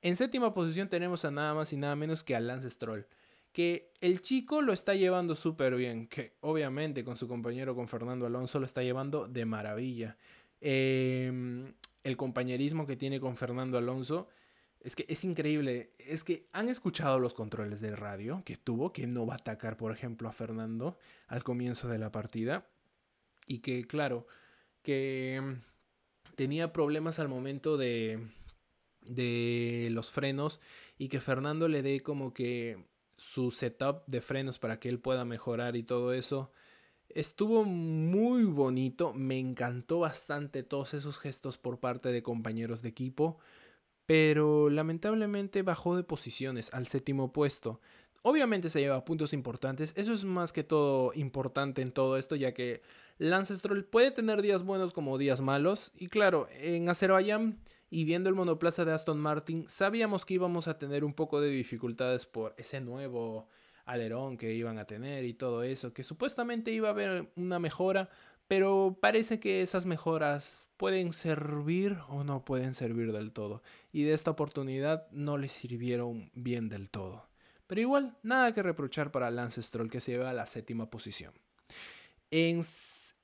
En 0.01 0.15
séptima 0.15 0.53
posición 0.53 0.89
tenemos 0.89 1.23
a 1.23 1.31
nada 1.31 1.53
más 1.53 1.71
y 1.71 1.77
nada 1.77 1.95
menos 1.95 2.23
que 2.23 2.35
a 2.35 2.39
Lance 2.39 2.69
Stroll. 2.69 3.07
Que 3.53 3.93
el 4.01 4.21
chico 4.21 4.61
lo 4.61 4.73
está 4.73 4.95
llevando 4.95 5.35
súper 5.35 5.75
bien. 5.75 6.07
Que 6.07 6.35
obviamente 6.41 7.03
con 7.03 7.15
su 7.15 7.27
compañero, 7.27 7.75
con 7.75 7.87
Fernando 7.87 8.25
Alonso, 8.25 8.59
lo 8.59 8.65
está 8.65 8.81
llevando 8.81 9.27
de 9.27 9.45
maravilla. 9.45 10.17
Eh, 10.59 11.71
el 12.03 12.17
compañerismo 12.17 12.85
que 12.87 12.95
tiene 12.95 13.19
con 13.19 13.37
Fernando 13.37 13.77
Alonso. 13.77 14.27
Es 14.79 14.95
que 14.95 15.05
es 15.07 15.23
increíble. 15.23 15.93
Es 15.99 16.23
que 16.23 16.47
han 16.51 16.69
escuchado 16.69 17.19
los 17.19 17.33
controles 17.33 17.81
de 17.81 17.95
radio 17.95 18.41
que 18.45 18.57
tuvo, 18.57 18.91
que 18.91 19.07
no 19.07 19.25
va 19.25 19.35
a 19.35 19.37
atacar, 19.37 19.77
por 19.77 19.91
ejemplo, 19.91 20.27
a 20.27 20.33
Fernando 20.33 20.97
al 21.27 21.43
comienzo 21.43 21.87
de 21.87 21.99
la 21.99 22.11
partida. 22.11 22.67
Y 23.45 23.59
que, 23.59 23.85
claro, 23.85 24.27
que 24.81 25.39
mm, 25.41 26.35
tenía 26.35 26.73
problemas 26.73 27.19
al 27.19 27.27
momento 27.27 27.77
de, 27.77 28.27
de 29.01 29.89
los 29.91 30.11
frenos 30.11 30.61
y 30.97 31.09
que 31.09 31.21
Fernando 31.21 31.67
le 31.67 31.81
dé 31.81 32.01
como 32.01 32.33
que 32.33 32.83
su 33.17 33.51
setup 33.51 34.03
de 34.07 34.21
frenos 34.21 34.57
para 34.57 34.79
que 34.79 34.89
él 34.89 34.99
pueda 34.99 35.25
mejorar 35.25 35.75
y 35.75 35.83
todo 35.83 36.13
eso. 36.13 36.51
Estuvo 37.15 37.63
muy 37.63 38.43
bonito, 38.43 39.13
me 39.13 39.37
encantó 39.37 39.99
bastante 39.99 40.63
todos 40.63 40.93
esos 40.93 41.17
gestos 41.17 41.57
por 41.57 41.79
parte 41.79 42.09
de 42.09 42.23
compañeros 42.23 42.81
de 42.81 42.89
equipo, 42.89 43.37
pero 44.05 44.69
lamentablemente 44.69 45.61
bajó 45.61 45.95
de 45.95 46.03
posiciones 46.03 46.73
al 46.73 46.87
séptimo 46.87 47.31
puesto. 47.33 47.79
Obviamente 48.23 48.69
se 48.69 48.81
lleva 48.81 49.03
puntos 49.05 49.33
importantes, 49.33 49.93
eso 49.95 50.13
es 50.13 50.23
más 50.23 50.53
que 50.53 50.63
todo 50.63 51.11
importante 51.15 51.81
en 51.81 51.91
todo 51.91 52.17
esto, 52.17 52.35
ya 52.35 52.53
que 52.53 52.81
Lance 53.17 53.55
Stroll 53.55 53.83
puede 53.83 54.11
tener 54.11 54.41
días 54.41 54.63
buenos 54.63 54.93
como 54.93 55.17
días 55.17 55.41
malos, 55.41 55.91
y 55.95 56.07
claro, 56.07 56.47
en 56.51 56.87
Azerbaiyán 56.89 57.59
y 57.89 58.03
viendo 58.05 58.29
el 58.29 58.35
monoplaza 58.35 58.85
de 58.85 58.93
Aston 58.93 59.19
Martin, 59.19 59.65
sabíamos 59.67 60.25
que 60.25 60.35
íbamos 60.35 60.67
a 60.67 60.77
tener 60.77 61.03
un 61.03 61.13
poco 61.13 61.41
de 61.41 61.49
dificultades 61.49 62.25
por 62.25 62.53
ese 62.57 62.79
nuevo 62.79 63.47
alerón 63.85 64.37
que 64.37 64.53
iban 64.53 64.77
a 64.77 64.85
tener 64.85 65.25
y 65.25 65.33
todo 65.33 65.63
eso, 65.63 65.93
que 65.93 66.03
supuestamente 66.03 66.71
iba 66.71 66.87
a 66.89 66.91
haber 66.91 67.31
una 67.35 67.59
mejora, 67.59 68.09
pero 68.47 68.97
parece 68.99 69.39
que 69.39 69.61
esas 69.61 69.85
mejoras 69.85 70.67
pueden 70.75 71.13
servir 71.13 71.97
o 72.09 72.23
no 72.23 72.43
pueden 72.43 72.73
servir 72.73 73.13
del 73.13 73.31
todo. 73.31 73.63
Y 73.93 74.03
de 74.03 74.13
esta 74.13 74.31
oportunidad 74.31 75.09
no 75.11 75.37
le 75.37 75.47
sirvieron 75.47 76.31
bien 76.33 76.67
del 76.67 76.89
todo. 76.89 77.29
Pero 77.67 77.79
igual, 77.79 78.17
nada 78.23 78.53
que 78.53 78.61
reprochar 78.61 79.11
para 79.11 79.31
Lance 79.31 79.63
Stroll 79.63 79.89
que 79.89 80.01
se 80.01 80.11
lleva 80.11 80.29
a 80.29 80.33
la 80.33 80.45
séptima 80.45 80.89
posición. 80.89 81.33
En, 82.29 82.61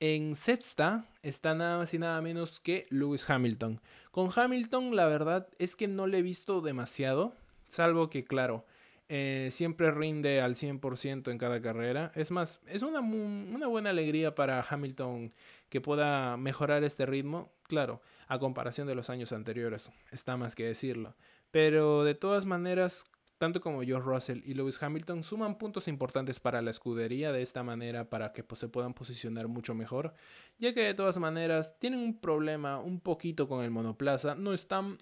en 0.00 0.34
sexta 0.34 1.04
está 1.22 1.54
nada 1.54 1.76
más 1.76 1.92
y 1.92 1.98
nada 1.98 2.22
menos 2.22 2.58
que 2.58 2.86
Lewis 2.88 3.28
Hamilton. 3.28 3.82
Con 4.10 4.30
Hamilton 4.34 4.96
la 4.96 5.04
verdad 5.04 5.48
es 5.58 5.76
que 5.76 5.88
no 5.88 6.06
le 6.06 6.20
he 6.20 6.22
visto 6.22 6.62
demasiado, 6.62 7.34
salvo 7.66 8.08
que 8.08 8.24
claro, 8.24 8.64
eh, 9.08 9.48
siempre 9.50 9.90
rinde 9.90 10.40
al 10.40 10.54
100% 10.54 11.30
en 11.30 11.38
cada 11.38 11.62
carrera. 11.62 12.12
Es 12.14 12.30
más, 12.30 12.60
es 12.66 12.82
una, 12.82 13.00
una 13.00 13.66
buena 13.66 13.90
alegría 13.90 14.34
para 14.34 14.60
Hamilton 14.68 15.32
que 15.70 15.80
pueda 15.80 16.36
mejorar 16.36 16.84
este 16.84 17.06
ritmo. 17.06 17.50
Claro, 17.62 18.02
a 18.26 18.38
comparación 18.38 18.86
de 18.86 18.94
los 18.94 19.08
años 19.08 19.32
anteriores, 19.32 19.90
está 20.10 20.36
más 20.36 20.54
que 20.54 20.64
decirlo. 20.64 21.16
Pero 21.50 22.04
de 22.04 22.14
todas 22.14 22.44
maneras, 22.44 23.06
tanto 23.38 23.60
como 23.60 23.82
George 23.82 24.06
Russell 24.06 24.42
y 24.44 24.52
Lewis 24.54 24.82
Hamilton 24.82 25.22
suman 25.22 25.56
puntos 25.56 25.88
importantes 25.88 26.40
para 26.40 26.60
la 26.60 26.70
escudería 26.70 27.32
de 27.32 27.40
esta 27.42 27.62
manera 27.62 28.10
para 28.10 28.32
que 28.32 28.42
pues, 28.42 28.58
se 28.58 28.68
puedan 28.68 28.92
posicionar 28.92 29.48
mucho 29.48 29.74
mejor, 29.74 30.12
ya 30.58 30.74
que 30.74 30.82
de 30.82 30.94
todas 30.94 31.16
maneras 31.18 31.78
tienen 31.78 32.00
un 32.00 32.20
problema 32.20 32.78
un 32.78 33.00
poquito 33.00 33.48
con 33.48 33.64
el 33.64 33.70
monoplaza, 33.70 34.34
no 34.34 34.52
es 34.52 34.68
tan 34.68 34.98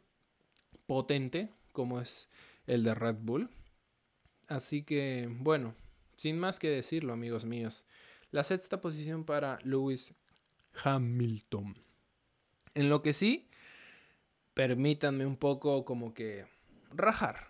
potente 0.87 1.51
como 1.73 2.01
es 2.01 2.29
el 2.67 2.85
de 2.85 2.95
Red 2.95 3.17
Bull, 3.21 3.51
Así 4.49 4.83
que, 4.83 5.29
bueno, 5.31 5.75
sin 6.17 6.39
más 6.39 6.59
que 6.59 6.69
decirlo, 6.69 7.13
amigos 7.13 7.45
míos. 7.45 7.85
La 8.31 8.45
sexta 8.45 8.81
posición 8.81 9.25
para 9.25 9.59
Lewis 9.63 10.15
Hamilton. 10.85 11.77
En 12.75 12.89
lo 12.89 13.03
que 13.03 13.13
sí, 13.13 13.49
permítanme 14.55 15.27
un 15.27 15.37
poco 15.37 15.85
como 15.85 16.15
que 16.15 16.47
rajar. 16.91 17.49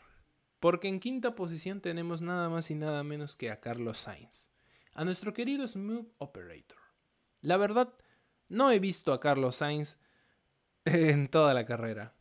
Porque 0.60 0.88
en 0.88 1.00
quinta 1.00 1.34
posición 1.34 1.80
tenemos 1.80 2.22
nada 2.22 2.48
más 2.48 2.70
y 2.70 2.74
nada 2.74 3.02
menos 3.04 3.36
que 3.36 3.50
a 3.50 3.60
Carlos 3.60 3.98
Sainz. 3.98 4.48
A 4.94 5.04
nuestro 5.04 5.32
querido 5.32 5.66
Smooth 5.66 6.08
Operator. 6.18 6.78
La 7.42 7.56
verdad, 7.56 7.92
no 8.48 8.70
he 8.70 8.78
visto 8.78 9.12
a 9.12 9.20
Carlos 9.20 9.56
Sainz 9.56 9.98
en 10.84 11.28
toda 11.28 11.52
la 11.52 11.66
carrera. 11.66 12.14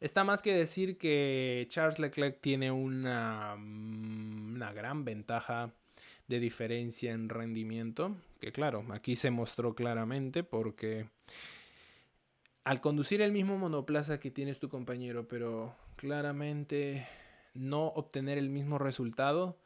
Está 0.00 0.24
más 0.24 0.42
que 0.42 0.52
decir 0.52 0.98
que 0.98 1.66
Charles 1.70 1.98
Leclerc 1.98 2.40
tiene 2.40 2.70
una, 2.70 3.56
mm, 3.56 4.54
una 4.54 4.72
gran 4.72 5.04
ventaja 5.04 5.72
de 6.28 6.40
diferencia 6.40 7.12
en 7.12 7.28
rendimiento, 7.28 8.16
que 8.40 8.52
claro, 8.52 8.84
aquí 8.90 9.16
se 9.16 9.30
mostró 9.30 9.74
claramente 9.74 10.42
porque 10.42 11.08
al 12.64 12.80
conducir 12.80 13.22
el 13.22 13.32
mismo 13.32 13.56
monoplaza 13.56 14.18
que 14.18 14.30
tienes 14.30 14.58
tu 14.58 14.68
compañero, 14.68 15.28
pero 15.28 15.74
claramente 15.94 17.06
no 17.54 17.86
obtener 17.86 18.38
el 18.38 18.50
mismo 18.50 18.78
resultado, 18.78 19.58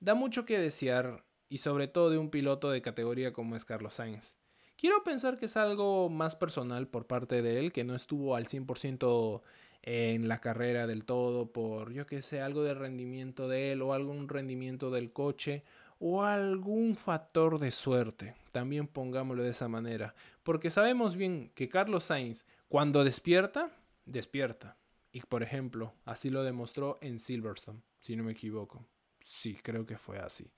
da 0.00 0.14
mucho 0.14 0.44
que 0.44 0.58
desear 0.58 1.24
y 1.48 1.58
sobre 1.58 1.88
todo 1.88 2.10
de 2.10 2.18
un 2.18 2.30
piloto 2.30 2.70
de 2.70 2.82
categoría 2.82 3.32
como 3.32 3.54
es 3.54 3.64
Carlos 3.64 3.94
Sainz. 3.94 4.34
Quiero 4.76 5.02
pensar 5.02 5.38
que 5.38 5.46
es 5.46 5.56
algo 5.56 6.08
más 6.08 6.36
personal 6.36 6.86
por 6.88 7.06
parte 7.06 7.42
de 7.42 7.58
él, 7.58 7.72
que 7.72 7.84
no 7.84 7.94
estuvo 7.94 8.36
al 8.36 8.46
100% 8.46 9.42
en 9.82 10.28
la 10.28 10.40
carrera 10.40 10.86
del 10.86 11.04
todo 11.04 11.52
por, 11.52 11.92
yo 11.92 12.06
que 12.06 12.22
sé, 12.22 12.40
algo 12.40 12.62
de 12.62 12.74
rendimiento 12.74 13.48
de 13.48 13.72
él 13.72 13.82
o 13.82 13.92
algún 13.92 14.28
rendimiento 14.28 14.90
del 14.90 15.12
coche 15.12 15.64
o 15.98 16.22
algún 16.22 16.94
factor 16.94 17.58
de 17.58 17.70
suerte. 17.70 18.34
También 18.52 18.86
pongámoslo 18.86 19.42
de 19.42 19.50
esa 19.50 19.68
manera. 19.68 20.14
Porque 20.42 20.70
sabemos 20.70 21.16
bien 21.16 21.50
que 21.54 21.68
Carlos 21.68 22.04
Sainz, 22.04 22.44
cuando 22.68 23.04
despierta, 23.04 23.70
despierta. 24.04 24.76
Y 25.12 25.20
por 25.22 25.42
ejemplo, 25.42 25.94
así 26.04 26.30
lo 26.30 26.44
demostró 26.44 26.98
en 27.00 27.18
Silverstone, 27.18 27.80
si 28.00 28.14
no 28.16 28.24
me 28.24 28.32
equivoco. 28.32 28.84
Sí, 29.24 29.58
creo 29.62 29.86
que 29.86 29.98
fue 29.98 30.18
así. 30.18 30.50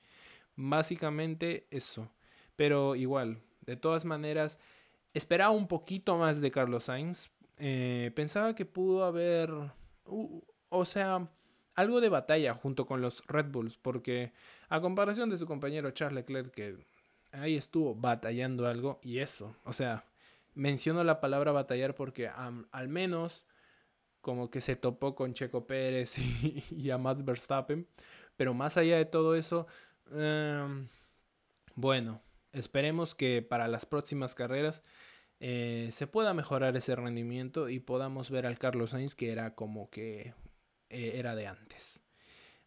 Básicamente 0.56 1.66
eso. 1.70 2.10
Pero 2.56 2.94
igual, 2.94 3.40
de 3.62 3.76
todas 3.76 4.04
maneras, 4.04 4.58
esperaba 5.14 5.50
un 5.50 5.66
poquito 5.66 6.16
más 6.18 6.40
de 6.40 6.50
Carlos 6.50 6.84
Sainz. 6.84 7.30
Eh, 7.60 8.10
pensaba 8.14 8.54
que 8.54 8.64
pudo 8.64 9.04
haber, 9.04 9.50
o 10.06 10.84
sea, 10.84 11.28
algo 11.74 12.00
de 12.00 12.08
batalla 12.08 12.54
junto 12.54 12.86
con 12.86 13.00
los 13.00 13.26
Red 13.26 13.46
Bulls, 13.46 13.76
porque 13.76 14.32
a 14.68 14.80
comparación 14.80 15.30
de 15.30 15.38
su 15.38 15.46
compañero 15.46 15.90
Charles 15.90 16.24
Leclerc, 16.26 16.52
que 16.52 16.76
ahí 17.32 17.56
estuvo 17.56 17.94
batallando 17.94 18.66
algo, 18.66 18.98
y 19.02 19.18
eso, 19.18 19.54
o 19.64 19.72
sea, 19.72 20.04
menciono 20.54 21.04
la 21.04 21.20
palabra 21.20 21.52
batallar 21.52 21.94
porque 21.94 22.28
al 22.28 22.88
menos 22.88 23.44
como 24.20 24.50
que 24.50 24.60
se 24.60 24.76
topó 24.76 25.14
con 25.14 25.34
Checo 25.34 25.66
Pérez 25.66 26.16
y, 26.70 26.90
a 26.90 26.98
Max 26.98 27.24
Verstappen, 27.24 27.86
pero 28.36 28.54
más 28.54 28.76
allá 28.76 28.96
de 28.96 29.04
todo 29.04 29.34
eso, 29.34 29.66
em, 30.12 30.88
bueno, 31.74 32.20
esperemos 32.52 33.14
que 33.14 33.42
para 33.42 33.68
las 33.68 33.86
próximas 33.86 34.34
carreras 34.34 34.82
eh, 35.40 35.88
se 35.92 36.06
pueda 36.06 36.34
mejorar 36.34 36.76
ese 36.76 36.94
rendimiento 36.94 37.68
y 37.68 37.80
podamos 37.80 38.30
ver 38.30 38.46
al 38.46 38.58
Carlos 38.58 38.90
Sainz 38.90 39.14
que 39.14 39.32
era 39.32 39.54
como 39.54 39.88
que 39.90 40.34
eh, 40.90 41.12
era 41.14 41.34
de 41.34 41.46
antes. 41.46 42.00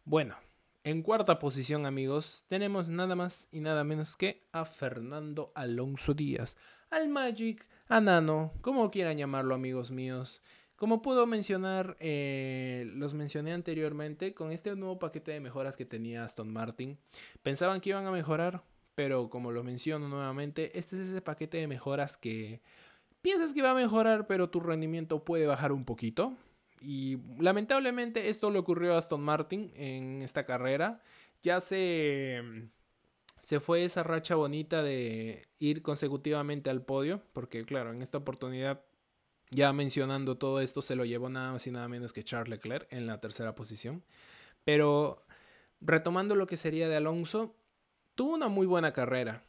Bueno, 0.04 0.36
en 0.82 1.02
cuarta 1.02 1.38
posición 1.38 1.86
amigos 1.86 2.44
tenemos 2.48 2.88
nada 2.88 3.14
más 3.14 3.48
y 3.52 3.60
nada 3.60 3.84
menos 3.84 4.16
que 4.16 4.46
a 4.52 4.64
Fernando 4.64 5.52
Alonso 5.54 6.14
Díaz, 6.14 6.56
al 6.90 7.08
Magic, 7.08 7.66
a 7.88 8.00
Nano, 8.00 8.52
como 8.60 8.90
quieran 8.90 9.16
llamarlo 9.18 9.54
amigos 9.54 9.90
míos. 9.90 10.42
Como 10.76 11.00
puedo 11.00 11.26
mencionar, 11.26 11.96
eh, 12.00 12.90
los 12.94 13.14
mencioné 13.14 13.52
anteriormente, 13.52 14.34
con 14.34 14.50
este 14.50 14.74
nuevo 14.74 14.98
paquete 14.98 15.30
de 15.30 15.40
mejoras 15.40 15.76
que 15.76 15.86
tenía 15.86 16.24
Aston 16.24 16.52
Martin, 16.52 16.98
pensaban 17.42 17.80
que 17.80 17.90
iban 17.90 18.06
a 18.06 18.10
mejorar, 18.10 18.64
pero 18.94 19.30
como 19.30 19.52
lo 19.52 19.62
menciono 19.62 20.08
nuevamente, 20.08 20.78
este 20.78 20.96
es 21.00 21.10
ese 21.10 21.20
paquete 21.20 21.58
de 21.58 21.66
mejoras 21.66 22.16
que 22.16 22.60
piensas 23.22 23.54
que 23.54 23.62
va 23.62 23.70
a 23.70 23.74
mejorar, 23.74 24.26
pero 24.26 24.50
tu 24.50 24.60
rendimiento 24.60 25.24
puede 25.24 25.46
bajar 25.46 25.72
un 25.72 25.84
poquito. 25.84 26.36
Y 26.80 27.18
lamentablemente 27.38 28.28
esto 28.28 28.50
le 28.50 28.58
ocurrió 28.58 28.94
a 28.94 28.98
Aston 28.98 29.22
Martin 29.22 29.72
en 29.74 30.20
esta 30.22 30.44
carrera. 30.44 31.02
Ya 31.42 31.60
se, 31.60 32.68
se 33.40 33.60
fue 33.60 33.84
esa 33.84 34.02
racha 34.02 34.34
bonita 34.34 34.82
de 34.82 35.46
ir 35.58 35.82
consecutivamente 35.82 36.68
al 36.68 36.82
podio, 36.82 37.22
porque 37.32 37.64
claro, 37.64 37.92
en 37.92 38.02
esta 38.02 38.18
oportunidad, 38.18 38.82
ya 39.50 39.72
mencionando 39.72 40.36
todo 40.36 40.60
esto, 40.60 40.82
se 40.82 40.94
lo 40.94 41.06
llevó 41.06 41.30
nada 41.30 41.52
más 41.52 41.66
y 41.66 41.70
nada 41.70 41.88
menos 41.88 42.12
que 42.12 42.24
Charles 42.24 42.50
Leclerc 42.50 42.92
en 42.92 43.06
la 43.06 43.20
tercera 43.20 43.54
posición. 43.54 44.04
Pero 44.64 45.24
retomando 45.80 46.34
lo 46.34 46.46
que 46.46 46.56
sería 46.56 46.88
de 46.88 46.96
Alonso, 46.96 47.56
tuvo 48.14 48.34
una 48.34 48.48
muy 48.48 48.66
buena 48.66 48.92
carrera. 48.92 49.44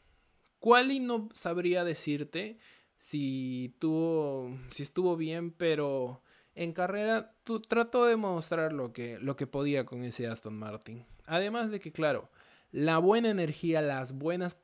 y 0.90 1.00
no 1.00 1.28
sabría 1.32 1.84
decirte 1.84 2.58
si 2.98 3.74
tuvo, 3.78 4.56
si 4.70 4.82
estuvo 4.82 5.16
bien, 5.16 5.50
pero 5.52 6.22
en 6.54 6.72
carrera 6.72 7.34
tú, 7.44 7.60
trató 7.60 8.06
de 8.06 8.16
mostrar 8.16 8.72
lo 8.72 8.92
que, 8.92 9.18
lo 9.18 9.36
que 9.36 9.46
podía 9.46 9.84
con 9.84 10.02
ese 10.02 10.26
Aston 10.26 10.56
Martin. 10.56 11.04
Además 11.26 11.70
de 11.70 11.80
que, 11.80 11.92
claro, 11.92 12.30
la 12.72 12.98
buena 12.98 13.30
energía, 13.30 13.82
las 13.82 14.12
buenas, 14.12 14.56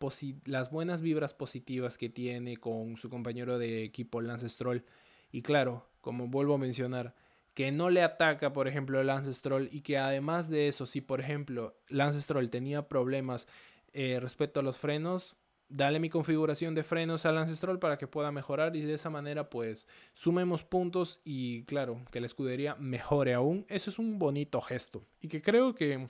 las 0.45 0.71
buenas 0.71 1.03
vibras 1.03 1.35
positivas 1.35 1.99
que 1.99 2.09
tiene 2.09 2.57
con 2.57 2.97
su 2.97 3.11
compañero 3.11 3.59
de 3.59 3.85
equipo 3.85 4.21
Lance 4.21 4.49
Stroll. 4.49 4.85
Y 5.31 5.43
claro, 5.43 5.87
como 6.01 6.29
vuelvo 6.29 6.55
a 6.55 6.59
mencionar, 6.59 7.15
que 7.55 7.71
no 7.71 7.91
le 7.91 8.03
ataca, 8.03 8.53
por 8.53 8.69
ejemplo, 8.69 9.03
Lance 9.03 9.33
Stroll 9.35 9.69
y 9.71 9.83
que 9.83 9.99
además 9.99 10.49
de 10.49 10.69
eso, 10.69 10.87
si 10.87 11.01
por 11.01 11.21
ejemplo 11.21 11.77
Lance 11.89 12.21
Stroll 12.23 12.51
tenía 12.51 12.89
problemas 12.89 13.47
eh, 13.93 14.19
respecto 14.21 14.61
a 14.61 14.63
los 14.63 14.79
frenos, 14.79 15.37
dale 15.69 15.99
mi 15.99 16.11
configuración 16.11 16.75
de 16.75 16.83
frenos 16.83 17.25
al 17.25 17.39
Ancestral 17.39 17.79
para 17.79 17.99
que 17.99 18.07
pueda 18.07 18.31
mejorar 18.31 18.77
y 18.77 18.83
de 18.83 18.95
esa 18.95 19.11
manera 19.11 19.49
pues 19.49 19.89
sumemos 20.13 20.65
puntos 20.65 21.21
y 21.25 21.65
claro, 21.65 22.03
que 22.11 22.21
la 22.21 22.27
escudería 22.27 22.75
mejore 22.77 23.35
aún. 23.35 23.65
Eso 23.69 23.91
es 23.91 23.99
un 23.99 24.19
bonito 24.19 24.61
gesto 24.61 25.05
y 25.21 25.29
que 25.29 25.43
creo 25.43 25.75
que 25.75 26.09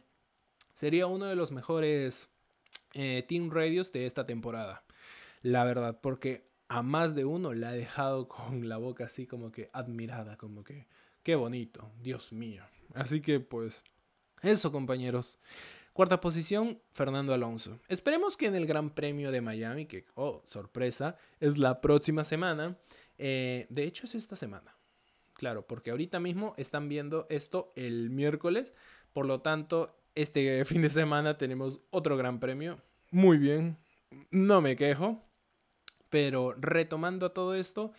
sería 0.75 1.07
uno 1.07 1.27
de 1.27 1.37
los 1.37 1.53
mejores 1.53 2.29
eh, 2.95 3.25
Team 3.29 3.51
Radios 3.51 3.93
de 3.93 4.07
esta 4.07 4.25
temporada. 4.25 4.85
La 5.43 5.65
verdad, 5.65 6.01
porque 6.01 6.49
a 6.69 6.83
más 6.83 7.15
de 7.15 7.25
uno 7.25 7.53
le 7.53 7.67
ha 7.67 7.73
dejado 7.73 8.29
con 8.29 8.69
la 8.69 8.77
boca 8.77 9.05
así 9.05 9.27
como 9.27 9.53
que 9.53 9.71
admirada, 9.73 10.37
como 10.37 10.65
que 10.65 10.87
qué 11.23 11.37
bonito, 11.37 11.91
Dios 12.01 12.33
mío. 12.33 12.65
Así 12.95 13.21
que 13.21 13.41
pues 13.41 13.83
eso 14.43 14.73
compañeros. 14.73 15.39
Cuarta 15.93 16.23
posición, 16.23 16.81
Fernando 16.93 17.35
Alonso. 17.35 17.79
Esperemos 17.87 18.39
que 18.39 18.47
en 18.47 18.55
el 18.55 18.67
Gran 18.67 18.91
Premio 18.91 19.31
de 19.31 19.43
Miami, 19.43 19.85
que, 19.85 20.07
oh, 20.15 20.41
sorpresa, 20.47 21.17
es 21.39 21.59
la 21.59 21.83
próxima 21.83 22.25
semana. 22.25 22.79
Eh, 23.19 23.67
de 23.69 23.85
hecho, 23.85 24.07
es 24.07 24.15
esta 24.15 24.35
semana. 24.35 24.75
Claro, 25.35 25.67
porque 25.67 25.91
ahorita 25.91 26.19
mismo 26.19 26.55
están 26.57 26.89
viendo 26.89 27.27
esto 27.29 27.75
el 27.77 28.09
miércoles. 28.09 28.73
Por 29.13 29.27
lo 29.27 29.43
tanto, 29.43 29.95
este 30.15 30.65
fin 30.65 30.81
de 30.81 30.89
semana 30.89 31.37
tenemos 31.37 31.83
otro 31.91 32.17
Gran 32.17 32.41
Premio. 32.41 32.79
Muy 33.11 33.37
bien, 33.37 33.77
no 34.31 34.63
me 34.63 34.77
quejo. 34.77 35.23
Pero 36.09 36.55
retomando 36.59 37.33
todo 37.33 37.55
esto, 37.55 37.93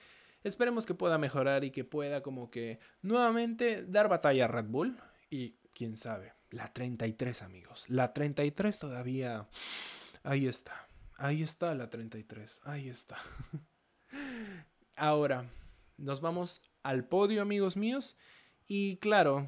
esperemos 0.43 0.87
que 0.87 0.95
pueda 0.95 1.19
mejorar 1.19 1.63
y 1.63 1.69
que 1.69 1.83
pueda 1.83 2.23
como 2.23 2.49
que 2.49 2.79
nuevamente 3.03 3.85
dar 3.85 4.09
batalla 4.09 4.45
a 4.45 4.47
Red 4.47 4.65
Bull. 4.65 4.97
Y 5.29 5.57
quién 5.73 5.97
sabe, 5.97 6.33
la 6.53 6.71
33, 6.71 7.41
amigos. 7.41 7.85
La 7.89 8.13
33 8.13 8.79
todavía... 8.79 9.47
Ahí 10.23 10.47
está. 10.47 10.87
Ahí 11.17 11.43
está 11.43 11.73
la 11.75 11.89
33. 11.89 12.61
Ahí 12.63 12.89
está. 12.89 13.17
Ahora, 14.95 15.49
nos 15.97 16.21
vamos 16.21 16.61
al 16.83 17.05
podio, 17.05 17.41
amigos 17.41 17.75
míos. 17.75 18.17
Y 18.67 18.97
claro, 18.97 19.47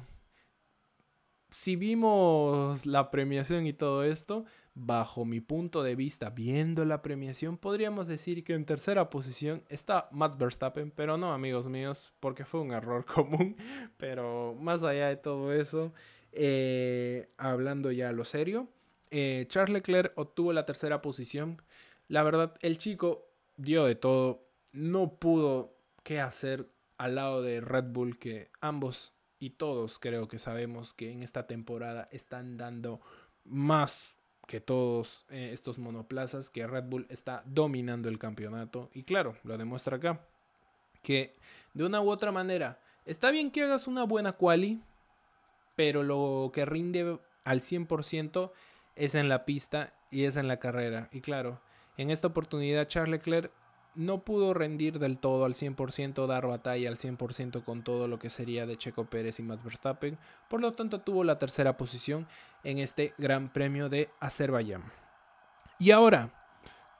si 1.50 1.76
vimos 1.76 2.84
la 2.84 3.10
premiación 3.10 3.66
y 3.66 3.72
todo 3.72 4.04
esto, 4.04 4.44
bajo 4.74 5.24
mi 5.24 5.40
punto 5.40 5.82
de 5.82 5.96
vista, 5.96 6.28
viendo 6.28 6.84
la 6.84 7.00
premiación, 7.00 7.56
podríamos 7.56 8.06
decir 8.06 8.44
que 8.44 8.52
en 8.52 8.66
tercera 8.66 9.08
posición 9.08 9.62
está 9.70 10.08
Max 10.12 10.36
Verstappen, 10.36 10.90
pero 10.90 11.16
no, 11.16 11.32
amigos 11.32 11.66
míos, 11.66 12.12
porque 12.20 12.44
fue 12.44 12.60
un 12.60 12.72
error 12.72 13.04
común. 13.14 13.56
Pero 13.96 14.54
más 14.60 14.82
allá 14.82 15.08
de 15.08 15.16
todo 15.16 15.52
eso, 15.52 15.94
eh, 16.36 17.28
hablando 17.38 17.90
ya 17.90 18.12
lo 18.12 18.24
serio, 18.24 18.68
eh, 19.10 19.46
Charles 19.48 19.72
Leclerc 19.72 20.12
obtuvo 20.16 20.52
la 20.52 20.66
tercera 20.66 21.02
posición. 21.02 21.62
La 22.08 22.22
verdad, 22.22 22.54
el 22.60 22.78
chico 22.78 23.26
dio 23.56 23.84
de 23.84 23.94
todo. 23.94 24.44
No 24.72 25.14
pudo 25.14 25.74
qué 26.02 26.20
hacer 26.20 26.68
al 26.98 27.14
lado 27.14 27.42
de 27.42 27.60
Red 27.60 27.86
Bull, 27.86 28.18
que 28.18 28.50
ambos 28.60 29.14
y 29.38 29.50
todos 29.50 29.98
creo 29.98 30.28
que 30.28 30.38
sabemos 30.38 30.94
que 30.94 31.10
en 31.10 31.22
esta 31.22 31.46
temporada 31.46 32.08
están 32.10 32.56
dando 32.56 33.00
más 33.44 34.14
que 34.46 34.60
todos 34.60 35.26
eh, 35.28 35.50
estos 35.52 35.78
monoplazas, 35.78 36.50
que 36.50 36.66
Red 36.66 36.84
Bull 36.84 37.06
está 37.08 37.42
dominando 37.46 38.08
el 38.08 38.18
campeonato. 38.18 38.90
Y 38.94 39.02
claro, 39.02 39.36
lo 39.42 39.58
demuestra 39.58 39.96
acá. 39.96 40.20
Que 41.02 41.34
de 41.74 41.84
una 41.84 42.00
u 42.00 42.10
otra 42.10 42.32
manera, 42.32 42.80
está 43.04 43.30
bien 43.30 43.50
que 43.50 43.62
hagas 43.62 43.86
una 43.86 44.04
buena 44.04 44.32
quali, 44.32 44.80
pero 45.76 46.02
lo 46.02 46.50
que 46.52 46.64
rinde 46.64 47.18
al 47.44 47.60
100% 47.60 48.50
es 48.96 49.14
en 49.14 49.28
la 49.28 49.44
pista 49.44 49.92
y 50.10 50.24
es 50.24 50.36
en 50.36 50.48
la 50.48 50.58
carrera. 50.58 51.08
Y 51.12 51.20
claro, 51.20 51.60
en 51.96 52.10
esta 52.10 52.28
oportunidad 52.28 52.88
Charles 52.88 53.10
Leclerc 53.10 53.52
no 53.94 54.24
pudo 54.24 54.52
rendir 54.52 54.98
del 54.98 55.18
todo 55.18 55.44
al 55.46 55.54
100%, 55.54 56.26
dar 56.26 56.46
batalla 56.46 56.88
al 56.88 56.98
100% 56.98 57.64
con 57.64 57.82
todo 57.82 58.08
lo 58.08 58.18
que 58.18 58.30
sería 58.30 58.66
de 58.66 58.76
Checo 58.76 59.06
Pérez 59.06 59.38
y 59.40 59.42
Max 59.42 59.64
Verstappen. 59.64 60.18
Por 60.48 60.60
lo 60.60 60.74
tanto, 60.74 61.00
tuvo 61.00 61.24
la 61.24 61.38
tercera 61.38 61.78
posición 61.78 62.26
en 62.62 62.78
este 62.78 63.14
Gran 63.16 63.48
Premio 63.48 63.88
de 63.88 64.10
Azerbaiyán. 64.20 64.82
Y 65.78 65.92
ahora, 65.92 66.30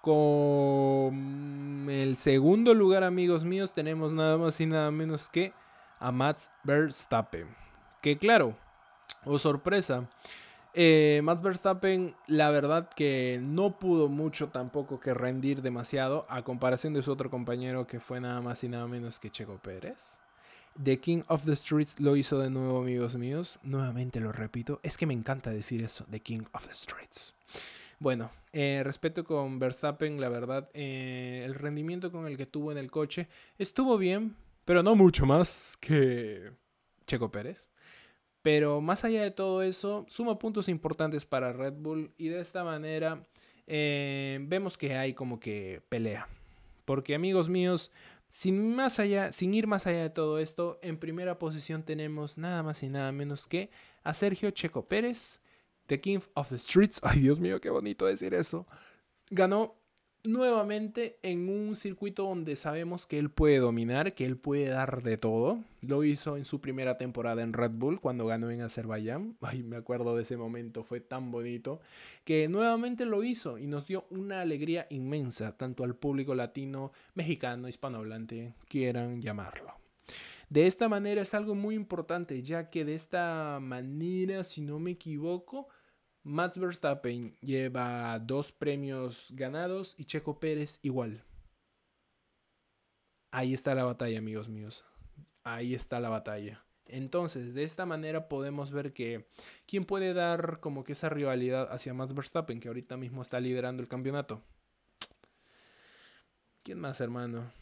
con 0.00 1.88
el 1.90 2.16
segundo 2.16 2.72
lugar, 2.72 3.04
amigos 3.04 3.44
míos, 3.44 3.72
tenemos 3.72 4.12
nada 4.12 4.38
más 4.38 4.58
y 4.60 4.66
nada 4.66 4.90
menos 4.90 5.28
que 5.28 5.52
a 5.98 6.10
Max 6.12 6.50
Verstappen. 6.64 7.46
Que 8.00 8.16
claro, 8.16 8.56
Oh, 9.24 9.38
sorpresa. 9.38 10.08
Eh, 10.78 11.20
Max 11.24 11.40
Verstappen, 11.40 12.14
la 12.26 12.50
verdad 12.50 12.90
que 12.94 13.40
no 13.42 13.78
pudo 13.78 14.08
mucho 14.08 14.48
tampoco 14.48 15.00
que 15.00 15.14
rendir 15.14 15.62
demasiado 15.62 16.26
a 16.28 16.42
comparación 16.42 16.92
de 16.92 17.02
su 17.02 17.10
otro 17.10 17.30
compañero 17.30 17.86
que 17.86 17.98
fue 17.98 18.20
nada 18.20 18.42
más 18.42 18.62
y 18.62 18.68
nada 18.68 18.86
menos 18.86 19.18
que 19.18 19.30
Checo 19.30 19.58
Pérez. 19.58 20.18
The 20.82 20.98
King 21.00 21.22
of 21.28 21.46
the 21.46 21.56
Streets 21.56 21.98
lo 21.98 22.14
hizo 22.16 22.38
de 22.38 22.50
nuevo, 22.50 22.82
amigos 22.82 23.16
míos. 23.16 23.58
Nuevamente 23.62 24.20
lo 24.20 24.32
repito, 24.32 24.78
es 24.82 24.98
que 24.98 25.06
me 25.06 25.14
encanta 25.14 25.50
decir 25.50 25.82
eso, 25.82 26.04
The 26.10 26.20
King 26.20 26.42
of 26.52 26.66
the 26.66 26.74
Streets. 26.74 27.32
Bueno, 27.98 28.30
eh, 28.52 28.82
respecto 28.84 29.24
con 29.24 29.58
Verstappen, 29.58 30.20
la 30.20 30.28
verdad, 30.28 30.68
eh, 30.74 31.42
el 31.46 31.54
rendimiento 31.54 32.12
con 32.12 32.26
el 32.26 32.36
que 32.36 32.44
tuvo 32.44 32.70
en 32.70 32.76
el 32.76 32.90
coche 32.90 33.28
estuvo 33.58 33.96
bien, 33.96 34.36
pero 34.66 34.82
no 34.82 34.94
mucho 34.94 35.24
más 35.24 35.78
que 35.80 36.50
Checo 37.06 37.30
Pérez. 37.30 37.70
Pero 38.46 38.80
más 38.80 39.02
allá 39.02 39.24
de 39.24 39.32
todo 39.32 39.60
eso, 39.60 40.06
suma 40.08 40.38
puntos 40.38 40.68
importantes 40.68 41.24
para 41.24 41.52
Red 41.52 41.72
Bull 41.78 42.12
y 42.16 42.28
de 42.28 42.38
esta 42.38 42.62
manera 42.62 43.26
eh, 43.66 44.38
vemos 44.42 44.78
que 44.78 44.94
hay 44.94 45.14
como 45.14 45.40
que 45.40 45.82
pelea. 45.88 46.28
Porque 46.84 47.16
amigos 47.16 47.48
míos, 47.48 47.90
sin, 48.30 48.72
más 48.76 49.00
allá, 49.00 49.32
sin 49.32 49.52
ir 49.52 49.66
más 49.66 49.88
allá 49.88 50.02
de 50.02 50.10
todo 50.10 50.38
esto, 50.38 50.78
en 50.82 50.96
primera 50.96 51.40
posición 51.40 51.82
tenemos 51.82 52.38
nada 52.38 52.62
más 52.62 52.84
y 52.84 52.88
nada 52.88 53.10
menos 53.10 53.48
que 53.48 53.68
a 54.04 54.14
Sergio 54.14 54.52
Checo 54.52 54.86
Pérez, 54.86 55.40
The 55.86 56.00
King 56.00 56.20
of 56.34 56.48
the 56.50 56.60
Streets. 56.60 57.00
Ay, 57.02 57.22
Dios 57.22 57.40
mío, 57.40 57.60
qué 57.60 57.70
bonito 57.70 58.06
decir 58.06 58.32
eso. 58.32 58.64
Ganó 59.28 59.74
nuevamente 60.26 61.18
en 61.22 61.48
un 61.48 61.76
circuito 61.76 62.24
donde 62.24 62.56
sabemos 62.56 63.06
que 63.06 63.18
él 63.18 63.30
puede 63.30 63.58
dominar, 63.58 64.14
que 64.14 64.24
él 64.24 64.36
puede 64.36 64.68
dar 64.68 65.02
de 65.02 65.16
todo. 65.16 65.60
Lo 65.80 66.04
hizo 66.04 66.36
en 66.36 66.44
su 66.44 66.60
primera 66.60 66.98
temporada 66.98 67.42
en 67.42 67.52
Red 67.52 67.72
Bull 67.72 68.00
cuando 68.00 68.26
ganó 68.26 68.50
en 68.50 68.60
Azerbaiyán. 68.60 69.36
Ay, 69.42 69.62
me 69.62 69.76
acuerdo 69.76 70.16
de 70.16 70.22
ese 70.22 70.36
momento, 70.36 70.82
fue 70.82 71.00
tan 71.00 71.30
bonito. 71.30 71.80
Que 72.24 72.48
nuevamente 72.48 73.06
lo 73.06 73.22
hizo 73.22 73.58
y 73.58 73.66
nos 73.66 73.86
dio 73.86 74.06
una 74.10 74.40
alegría 74.40 74.86
inmensa, 74.90 75.56
tanto 75.56 75.84
al 75.84 75.94
público 75.94 76.34
latino, 76.34 76.92
mexicano, 77.14 77.68
hispanohablante, 77.68 78.54
quieran 78.68 79.20
llamarlo. 79.20 79.74
De 80.48 80.66
esta 80.66 80.88
manera 80.88 81.22
es 81.22 81.34
algo 81.34 81.54
muy 81.54 81.74
importante, 81.74 82.42
ya 82.42 82.70
que 82.70 82.84
de 82.84 82.94
esta 82.94 83.58
manera, 83.60 84.44
si 84.44 84.60
no 84.60 84.78
me 84.78 84.92
equivoco, 84.92 85.68
Max 86.26 86.58
Verstappen 86.58 87.36
lleva 87.40 88.18
dos 88.18 88.50
premios 88.50 89.28
ganados 89.30 89.94
y 89.96 90.06
Checo 90.06 90.40
Pérez 90.40 90.80
igual. 90.82 91.22
Ahí 93.30 93.54
está 93.54 93.76
la 93.76 93.84
batalla, 93.84 94.18
amigos 94.18 94.48
míos. 94.48 94.84
Ahí 95.44 95.72
está 95.72 96.00
la 96.00 96.08
batalla. 96.08 96.64
Entonces, 96.86 97.54
de 97.54 97.62
esta 97.62 97.86
manera 97.86 98.26
podemos 98.26 98.72
ver 98.72 98.92
que 98.92 99.28
quién 99.68 99.84
puede 99.84 100.14
dar 100.14 100.58
como 100.58 100.82
que 100.82 100.94
esa 100.94 101.08
rivalidad 101.08 101.72
hacia 101.72 101.94
Max 101.94 102.12
Verstappen, 102.12 102.58
que 102.58 102.66
ahorita 102.66 102.96
mismo 102.96 103.22
está 103.22 103.38
liderando 103.38 103.80
el 103.80 103.88
campeonato. 103.88 104.42
¿Quién 106.64 106.80
más, 106.80 107.00
hermano? 107.00 107.52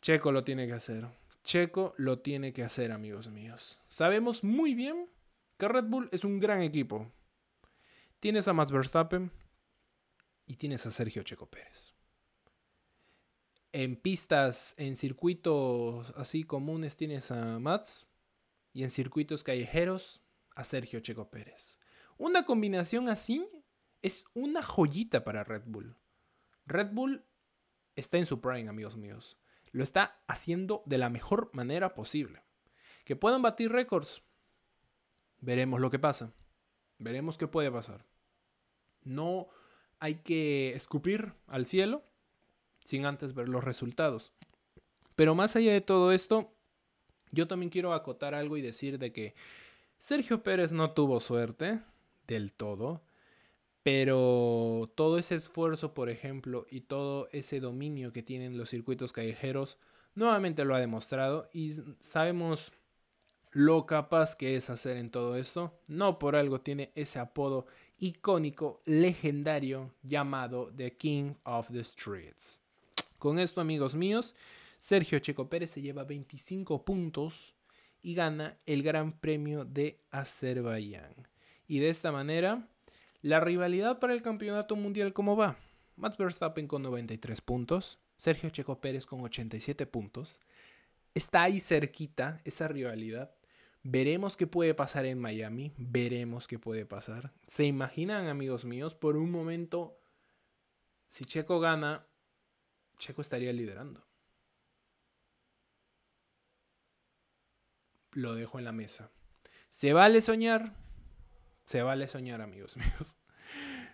Checo 0.00 0.32
lo 0.32 0.44
tiene 0.44 0.66
que 0.66 0.72
hacer. 0.72 1.08
Checo 1.44 1.92
lo 1.98 2.20
tiene 2.20 2.54
que 2.54 2.64
hacer, 2.64 2.90
amigos 2.90 3.28
míos. 3.28 3.78
Sabemos 3.86 4.42
muy 4.42 4.74
bien 4.74 5.10
que 5.58 5.68
Red 5.68 5.84
Bull 5.84 6.08
es 6.10 6.24
un 6.24 6.40
gran 6.40 6.62
equipo. 6.62 7.12
Tienes 8.24 8.48
a 8.48 8.54
Max 8.54 8.72
Verstappen 8.72 9.30
y 10.46 10.56
tienes 10.56 10.86
a 10.86 10.90
Sergio 10.90 11.22
Checo 11.24 11.44
Pérez. 11.44 11.92
En 13.70 13.96
pistas, 13.96 14.74
en 14.78 14.96
circuitos 14.96 16.10
así 16.16 16.42
comunes 16.42 16.96
tienes 16.96 17.30
a 17.30 17.58
Max 17.58 18.06
y 18.72 18.82
en 18.82 18.88
circuitos 18.88 19.44
callejeros 19.44 20.22
a 20.56 20.64
Sergio 20.64 21.00
Checo 21.00 21.28
Pérez. 21.28 21.78
Una 22.16 22.46
combinación 22.46 23.10
así 23.10 23.46
es 24.00 24.24
una 24.32 24.62
joyita 24.62 25.22
para 25.22 25.44
Red 25.44 25.64
Bull. 25.66 25.94
Red 26.64 26.92
Bull 26.92 27.26
está 27.94 28.16
en 28.16 28.24
su 28.24 28.40
prime, 28.40 28.70
amigos 28.70 28.96
míos. 28.96 29.36
Lo 29.70 29.84
está 29.84 30.18
haciendo 30.28 30.82
de 30.86 30.96
la 30.96 31.10
mejor 31.10 31.50
manera 31.52 31.94
posible. 31.94 32.42
Que 33.04 33.16
puedan 33.16 33.42
batir 33.42 33.70
récords. 33.70 34.22
Veremos 35.40 35.78
lo 35.78 35.90
que 35.90 35.98
pasa. 35.98 36.32
Veremos 36.98 37.36
qué 37.36 37.46
puede 37.46 37.70
pasar. 37.70 38.13
No 39.04 39.48
hay 39.98 40.16
que 40.16 40.74
escupir 40.74 41.32
al 41.46 41.66
cielo 41.66 42.02
sin 42.84 43.06
antes 43.06 43.34
ver 43.34 43.48
los 43.48 43.64
resultados. 43.64 44.32
Pero 45.16 45.34
más 45.34 45.56
allá 45.56 45.72
de 45.72 45.80
todo 45.80 46.12
esto, 46.12 46.52
yo 47.30 47.48
también 47.48 47.70
quiero 47.70 47.92
acotar 47.92 48.34
algo 48.34 48.56
y 48.56 48.62
decir 48.62 48.98
de 48.98 49.12
que 49.12 49.34
Sergio 49.98 50.42
Pérez 50.42 50.72
no 50.72 50.90
tuvo 50.92 51.20
suerte 51.20 51.80
del 52.26 52.52
todo, 52.52 53.02
pero 53.82 54.90
todo 54.94 55.18
ese 55.18 55.34
esfuerzo, 55.34 55.94
por 55.94 56.10
ejemplo, 56.10 56.66
y 56.70 56.82
todo 56.82 57.28
ese 57.32 57.60
dominio 57.60 58.12
que 58.12 58.22
tienen 58.22 58.58
los 58.58 58.70
circuitos 58.70 59.12
callejeros, 59.12 59.78
nuevamente 60.14 60.64
lo 60.64 60.74
ha 60.74 60.80
demostrado 60.80 61.48
y 61.52 61.74
sabemos 62.00 62.72
lo 63.52 63.86
capaz 63.86 64.36
que 64.36 64.56
es 64.56 64.68
hacer 64.68 64.96
en 64.96 65.10
todo 65.10 65.36
esto. 65.36 65.72
No 65.86 66.18
por 66.18 66.34
algo 66.34 66.60
tiene 66.60 66.92
ese 66.94 67.18
apodo 67.18 67.66
icónico, 67.98 68.82
legendario, 68.84 69.92
llamado 70.02 70.72
The 70.76 70.96
King 70.96 71.34
of 71.44 71.70
the 71.70 71.84
Streets. 71.84 72.60
Con 73.18 73.38
esto, 73.38 73.60
amigos 73.60 73.94
míos, 73.94 74.34
Sergio 74.78 75.18
Checo 75.18 75.48
Pérez 75.48 75.70
se 75.70 75.80
lleva 75.80 76.04
25 76.04 76.84
puntos 76.84 77.54
y 78.02 78.14
gana 78.14 78.58
el 78.66 78.82
Gran 78.82 79.12
Premio 79.12 79.64
de 79.64 79.98
Azerbaiyán. 80.10 81.14
Y 81.66 81.78
de 81.78 81.88
esta 81.88 82.12
manera, 82.12 82.68
la 83.22 83.40
rivalidad 83.40 83.98
para 83.98 84.12
el 84.12 84.20
Campeonato 84.20 84.76
Mundial, 84.76 85.14
¿cómo 85.14 85.36
va? 85.36 85.56
Matt 85.96 86.18
Verstappen 86.18 86.68
con 86.68 86.82
93 86.82 87.40
puntos, 87.40 87.98
Sergio 88.18 88.50
Checo 88.50 88.80
Pérez 88.80 89.06
con 89.06 89.22
87 89.22 89.86
puntos. 89.86 90.38
Está 91.14 91.44
ahí 91.44 91.60
cerquita 91.60 92.40
esa 92.44 92.68
rivalidad. 92.68 93.34
Veremos 93.86 94.38
qué 94.38 94.46
puede 94.46 94.72
pasar 94.72 95.04
en 95.04 95.18
Miami. 95.18 95.74
Veremos 95.76 96.48
qué 96.48 96.58
puede 96.58 96.86
pasar. 96.86 97.34
¿Se 97.46 97.64
imaginan, 97.64 98.28
amigos 98.28 98.64
míos? 98.64 98.94
Por 98.94 99.18
un 99.18 99.30
momento, 99.30 100.00
si 101.08 101.26
Checo 101.26 101.60
gana, 101.60 102.06
Checo 102.98 103.20
estaría 103.20 103.52
liderando. 103.52 104.02
Lo 108.12 108.34
dejo 108.34 108.58
en 108.58 108.64
la 108.64 108.72
mesa. 108.72 109.10
¿Se 109.68 109.92
vale 109.92 110.22
soñar? 110.22 110.74
Se 111.66 111.82
vale 111.82 112.08
soñar, 112.08 112.40
amigos 112.40 112.76
míos. 112.78 113.18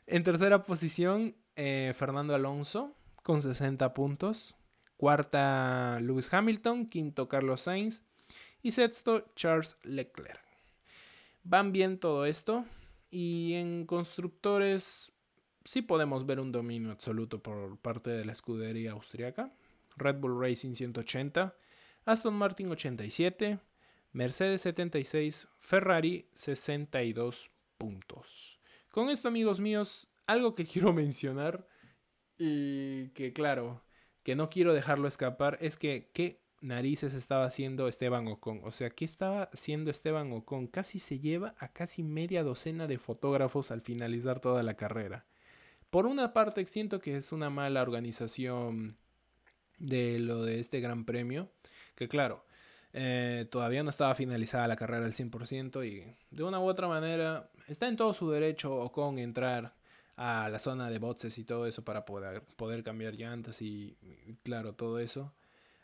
En 0.07 0.23
tercera 0.23 0.63
posición, 0.63 1.35
eh, 1.57 1.95
Fernando 1.97 2.37
Alonso 2.37 2.97
con 3.25 3.43
60 3.43 3.93
puntos. 3.93 4.55
Cuarta, 4.97 5.99
Lewis 6.01 6.33
Hamilton. 6.33 6.87
Quinto, 6.87 7.29
Carlos 7.29 7.63
Sainz. 7.63 8.03
Y 8.63 8.73
sexto, 8.73 9.27
Charles 9.37 9.77
Leclerc. 9.83 10.41
Van 11.45 11.73
bien 11.73 11.99
todo 11.99 12.27
esto. 12.27 12.65
Y 13.11 13.55
en 13.55 13.87
constructores 13.87 15.13
sí 15.65 15.83
podemos 15.83 16.27
ver 16.27 16.41
un 16.41 16.53
dominio 16.53 16.91
absoluto 16.91 17.43
por 17.43 17.79
parte 17.79 18.11
de 18.11 18.25
la 18.25 18.33
escudería 18.33 18.93
austriaca. 18.93 19.53
Red 19.97 20.17
Bull 20.17 20.41
Racing 20.41 20.75
180, 20.75 21.55
Aston 22.05 22.35
Martin 22.35 22.71
87, 22.71 23.59
Mercedes 24.13 24.63
76, 24.63 25.49
Ferrari 25.59 26.29
62 26.35 27.51
puntos. 27.77 28.59
Con 28.91 29.11
esto, 29.11 29.29
amigos 29.29 29.61
míos, 29.61 30.09
algo 30.27 30.55
que 30.55 30.65
quiero 30.67 30.93
mencionar 30.93 31.67
y 32.39 33.09
que 33.11 33.33
claro, 33.33 33.83
que 34.23 34.37
no 34.37 34.51
quiero 34.51 34.73
dejarlo 34.73 35.09
escapar 35.09 35.59
es 35.61 35.77
que 35.77 36.40
narices 36.61 37.15
estaba 37.15 37.47
haciendo 37.47 37.89
Esteban 37.89 38.27
Ocon. 38.29 38.61
O 38.65 38.71
sea, 38.71 38.91
¿qué 38.91 39.05
estaba 39.05 39.45
haciendo 39.53 39.91
Esteban 39.91 40.33
Ocon? 40.33 40.67
Casi 40.67 40.99
se 40.99 41.19
lleva 41.19 41.55
a 41.59 41.69
casi 41.69 42.03
media 42.03 42.43
docena 42.43 42.87
de 42.87 42.99
fotógrafos 42.99 43.71
al 43.71 43.81
finalizar 43.81 44.41
toda 44.41 44.63
la 44.63 44.75
carrera. 44.75 45.25
Por 45.91 46.07
una 46.07 46.33
parte, 46.33 46.65
siento 46.67 47.01
que 47.01 47.17
es 47.17 47.33
una 47.33 47.51
mala 47.51 47.83
organización 47.83 48.97
de 49.79 50.19
lo 50.19 50.45
de 50.45 50.61
este 50.61 50.81
gran 50.81 51.05
premio. 51.05 51.51
Que 51.97 52.09
claro, 52.09 52.45
eh, 52.93 53.47
todavía 53.51 53.83
no 53.83 53.91
estaba 53.91 54.15
finalizada 54.15 54.69
la 54.69 54.77
carrera 54.77 55.07
al 55.07 55.15
100% 55.15 55.85
y 55.87 56.05
de 56.31 56.43
una 56.43 56.61
u 56.61 56.65
otra 56.65 56.89
manera 56.89 57.51
está 57.69 57.89
en 57.89 57.97
todo 57.97 58.15
su 58.15 58.31
derecho 58.31 58.75
Ocon 58.75 59.19
entrar 59.19 59.75
a 60.17 60.49
la 60.49 60.59
zona 60.59 60.91
de 60.91 60.99
boxes 60.99 61.39
y 61.39 61.45
todo 61.45 61.67
eso 61.67 61.83
para 61.85 62.05
poder, 62.05 62.43
poder 62.57 62.83
cambiar 62.83 63.15
llantas 63.15 63.63
y 63.63 63.97
claro, 64.43 64.75
todo 64.75 64.99
eso. 64.99 65.33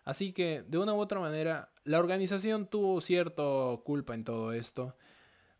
Así 0.07 0.33
que, 0.33 0.63
de 0.69 0.79
una 0.79 0.95
u 0.95 1.01
otra 1.01 1.19
manera, 1.19 1.73
la 1.83 1.99
organización 1.99 2.69
tuvo 2.69 3.01
cierta 3.01 3.43
culpa 3.83 4.15
en 4.15 4.23
todo 4.23 4.53
esto. 4.53 4.97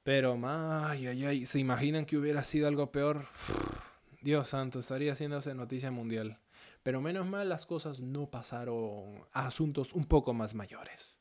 Pero, 0.05 0.39
ay, 0.45 1.09
ay, 1.09 1.25
ay, 1.25 1.47
¿se 1.47 1.59
imaginan 1.59 2.07
que 2.07 2.17
hubiera 2.17 2.45
sido 2.45 2.69
algo 2.69 2.93
peor? 2.93 3.27
Dios 4.23 4.49
santo, 4.49 4.79
estaría 4.79 5.13
haciéndose 5.15 5.53
noticia 5.53 5.91
mundial. 5.91 6.39
Pero 6.85 7.01
menos 7.01 7.27
mal 7.27 7.49
las 7.49 7.67
cosas 7.67 7.99
no 7.99 8.31
pasaron 8.31 9.25
a 9.33 9.49
asuntos 9.49 9.93
un 9.95 10.05
poco 10.05 10.33
más 10.33 10.55
mayores. 10.55 11.19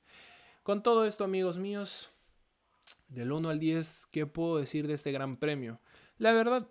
Con 0.61 0.83
todo 0.83 1.03
esto, 1.03 1.23
amigos 1.23 1.57
míos, 1.57 2.11
del 3.07 3.31
1 3.31 3.49
al 3.49 3.59
10, 3.59 4.05
¿qué 4.11 4.27
puedo 4.27 4.57
decir 4.57 4.85
de 4.85 4.93
este 4.93 5.11
gran 5.11 5.37
premio? 5.37 5.81
La 6.19 6.31
verdad, 6.31 6.67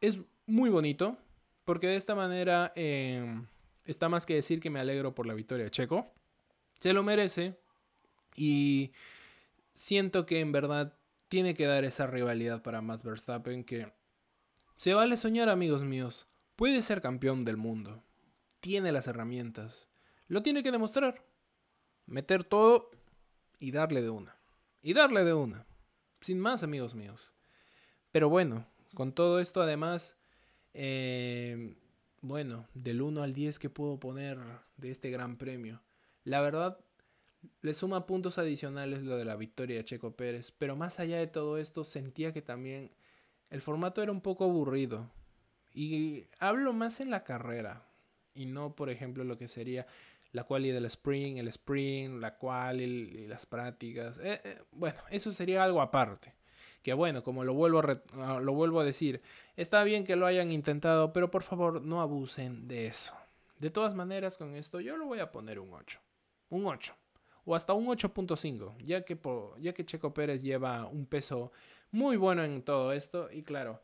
es 0.00 0.18
muy 0.46 0.68
bonito, 0.68 1.16
porque 1.64 1.86
de 1.86 1.96
esta 1.96 2.16
manera... 2.16 2.72
Eh, 2.74 3.46
Está 3.86 4.08
más 4.08 4.26
que 4.26 4.34
decir 4.34 4.60
que 4.60 4.70
me 4.70 4.80
alegro 4.80 5.14
por 5.14 5.26
la 5.26 5.34
victoria 5.34 5.64
de 5.64 5.70
Checo. 5.70 6.12
Se 6.80 6.92
lo 6.92 7.02
merece. 7.02 7.56
Y 8.34 8.92
siento 9.74 10.26
que 10.26 10.40
en 10.40 10.52
verdad 10.52 10.94
tiene 11.28 11.54
que 11.54 11.66
dar 11.66 11.84
esa 11.84 12.06
rivalidad 12.06 12.62
para 12.62 12.82
Max 12.82 13.02
Verstappen 13.02 13.64
que 13.64 13.92
se 14.76 14.92
vale 14.92 15.16
soñar, 15.16 15.48
amigos 15.48 15.82
míos. 15.82 16.26
Puede 16.56 16.82
ser 16.82 17.00
campeón 17.00 17.44
del 17.44 17.56
mundo. 17.56 18.02
Tiene 18.60 18.92
las 18.92 19.06
herramientas. 19.06 19.88
Lo 20.28 20.42
tiene 20.42 20.62
que 20.62 20.72
demostrar. 20.72 21.24
Meter 22.06 22.44
todo 22.44 22.90
y 23.58 23.70
darle 23.70 24.02
de 24.02 24.10
una. 24.10 24.36
Y 24.82 24.92
darle 24.92 25.24
de 25.24 25.34
una. 25.34 25.66
Sin 26.20 26.38
más, 26.38 26.62
amigos 26.62 26.94
míos. 26.94 27.32
Pero 28.12 28.28
bueno, 28.28 28.66
con 28.94 29.12
todo 29.12 29.40
esto 29.40 29.62
además 29.62 30.16
Eh, 30.78 31.74
bueno, 32.28 32.66
del 32.74 33.02
1 33.02 33.22
al 33.22 33.32
10 33.32 33.58
que 33.58 33.70
puedo 33.70 33.98
poner 33.98 34.38
de 34.76 34.90
este 34.90 35.10
gran 35.10 35.36
premio. 35.36 35.82
La 36.24 36.40
verdad, 36.40 36.78
le 37.62 37.74
suma 37.74 38.06
puntos 38.06 38.38
adicionales 38.38 39.02
lo 39.02 39.16
de 39.16 39.24
la 39.24 39.36
victoria 39.36 39.76
de 39.76 39.84
Checo 39.84 40.16
Pérez, 40.16 40.52
pero 40.58 40.76
más 40.76 40.98
allá 41.00 41.18
de 41.18 41.26
todo 41.26 41.58
esto, 41.58 41.84
sentía 41.84 42.32
que 42.32 42.42
también 42.42 42.90
el 43.50 43.60
formato 43.60 44.02
era 44.02 44.12
un 44.12 44.20
poco 44.20 44.44
aburrido. 44.44 45.10
Y 45.72 46.24
hablo 46.38 46.72
más 46.72 47.00
en 47.00 47.10
la 47.10 47.22
carrera, 47.22 47.84
y 48.34 48.46
no, 48.46 48.74
por 48.74 48.90
ejemplo, 48.90 49.24
lo 49.24 49.38
que 49.38 49.48
sería 49.48 49.86
la 50.32 50.44
quali 50.44 50.70
del 50.70 50.84
sprint, 50.86 51.38
el 51.38 51.48
sprint, 51.48 52.20
la 52.20 52.36
quali 52.36 52.84
y 52.84 53.26
las 53.26 53.46
prácticas. 53.46 54.18
Eh, 54.18 54.40
eh, 54.44 54.62
bueno, 54.72 54.98
eso 55.10 55.32
sería 55.32 55.64
algo 55.64 55.80
aparte. 55.80 56.34
Que 56.86 56.94
bueno, 56.94 57.24
como 57.24 57.42
lo 57.42 57.52
vuelvo, 57.52 57.80
a 57.80 58.00
ah, 58.12 58.38
lo 58.38 58.52
vuelvo 58.52 58.78
a 58.78 58.84
decir, 58.84 59.20
está 59.56 59.82
bien 59.82 60.04
que 60.04 60.14
lo 60.14 60.24
hayan 60.24 60.52
intentado, 60.52 61.12
pero 61.12 61.32
por 61.32 61.42
favor 61.42 61.82
no 61.82 62.00
abusen 62.00 62.68
de 62.68 62.86
eso. 62.86 63.12
De 63.58 63.70
todas 63.70 63.96
maneras, 63.96 64.38
con 64.38 64.54
esto 64.54 64.78
yo 64.78 64.96
lo 64.96 65.06
voy 65.06 65.18
a 65.18 65.32
poner 65.32 65.58
un 65.58 65.74
8. 65.74 65.98
Un 66.50 66.64
8. 66.64 66.94
O 67.44 67.56
hasta 67.56 67.72
un 67.72 67.86
8.5, 67.88 68.76
ya, 68.84 69.04
que 69.04 69.18
ya 69.58 69.72
que 69.72 69.84
Checo 69.84 70.14
Pérez 70.14 70.44
lleva 70.44 70.86
un 70.86 71.06
peso 71.06 71.50
muy 71.90 72.16
bueno 72.16 72.44
en 72.44 72.62
todo 72.62 72.92
esto. 72.92 73.32
Y 73.32 73.42
claro, 73.42 73.80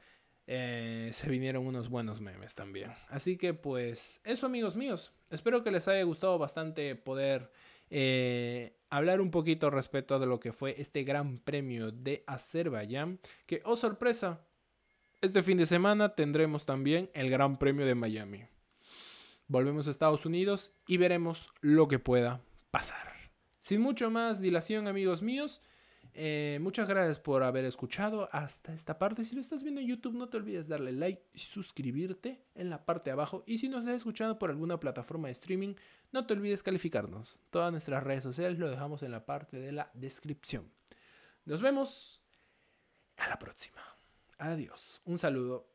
eh, 0.47 1.11
se 1.13 1.29
vinieron 1.29 1.67
unos 1.67 1.89
buenos 1.89 2.21
memes 2.21 2.55
también. 2.55 2.93
Así 3.09 3.37
que 3.37 3.53
pues 3.53 4.21
eso 4.23 4.47
amigos 4.47 4.77
míos. 4.77 5.11
Espero 5.29 5.65
que 5.65 5.73
les 5.73 5.89
haya 5.89 6.05
gustado 6.05 6.39
bastante 6.39 6.95
poder 6.95 7.51
eh, 7.95 8.75
hablar 8.89 9.21
un 9.21 9.31
poquito 9.31 9.69
respecto 9.69 10.19
de 10.19 10.25
lo 10.25 10.41
que 10.41 10.55
fue 10.55 10.81
este 10.81 11.05
gran 11.05 11.39
premio 11.39 11.91
de 11.91 12.25
Azerbaiyán. 12.27 13.21
Que, 13.45 13.61
oh 13.67 13.77
sorpresa, 13.77 14.41
este 15.21 15.43
fin 15.43 15.59
de 15.59 15.67
semana 15.67 16.15
tendremos 16.15 16.65
también 16.65 17.11
el 17.13 17.29
gran 17.29 17.59
premio 17.59 17.85
de 17.85 17.95
Miami. 17.95 18.47
Volvemos 19.47 19.87
a 19.87 19.91
Estados 19.91 20.25
Unidos 20.25 20.73
y 20.87 20.97
veremos 20.97 21.53
lo 21.61 21.87
que 21.87 21.99
pueda 21.99 22.41
pasar. 22.71 23.13
Sin 23.59 23.83
mucho 23.83 24.11
más 24.11 24.41
dilación 24.41 24.89
amigos 24.89 25.21
míos. 25.21 25.61
Eh, 26.15 26.59
muchas 26.61 26.89
gracias 26.89 27.19
por 27.19 27.43
haber 27.43 27.65
escuchado 27.65 28.29
hasta 28.33 28.75
esta 28.75 28.99
parte. 28.99 29.25
Si 29.25 29.35
lo 29.35 29.41
estás 29.41 29.63
viendo 29.63 29.81
en 29.81 29.87
YouTube, 29.87 30.15
no 30.15 30.29
te 30.29 30.37
olvides 30.37 30.69
darle 30.69 30.93
like 30.93 31.23
y 31.33 31.39
suscribirte 31.39 32.45
en 32.55 32.69
la 32.69 32.85
parte 32.85 33.11
de 33.11 33.13
abajo. 33.13 33.43
Y 33.47 33.59
si 33.59 33.69
nos 33.69 33.81
estás 33.81 33.97
escuchando 33.97 34.39
por 34.39 34.51
alguna 34.51 34.79
plataforma 34.79 35.29
de 35.29 35.33
streaming, 35.33 35.75
no 36.13 36.27
te 36.27 36.35
olvides 36.35 36.63
calificarnos. 36.63 37.41
Todas 37.51 37.73
nuestras 37.73 38.03
redes 38.03 38.25
sociales 38.25 38.59
lo 38.59 38.71
dejamos 38.71 39.03
en 39.03 39.13
la 39.13 39.25
parte 39.25 39.59
de 39.59 39.73
la 39.73 39.91
descripción. 39.95 40.71
Nos 41.47 41.63
vemos 41.63 42.23
a 43.17 43.29
la 43.29 43.39
próxima. 43.39 43.81
Adiós. 44.39 45.01
Un 45.05 45.19
saludo 45.19 45.72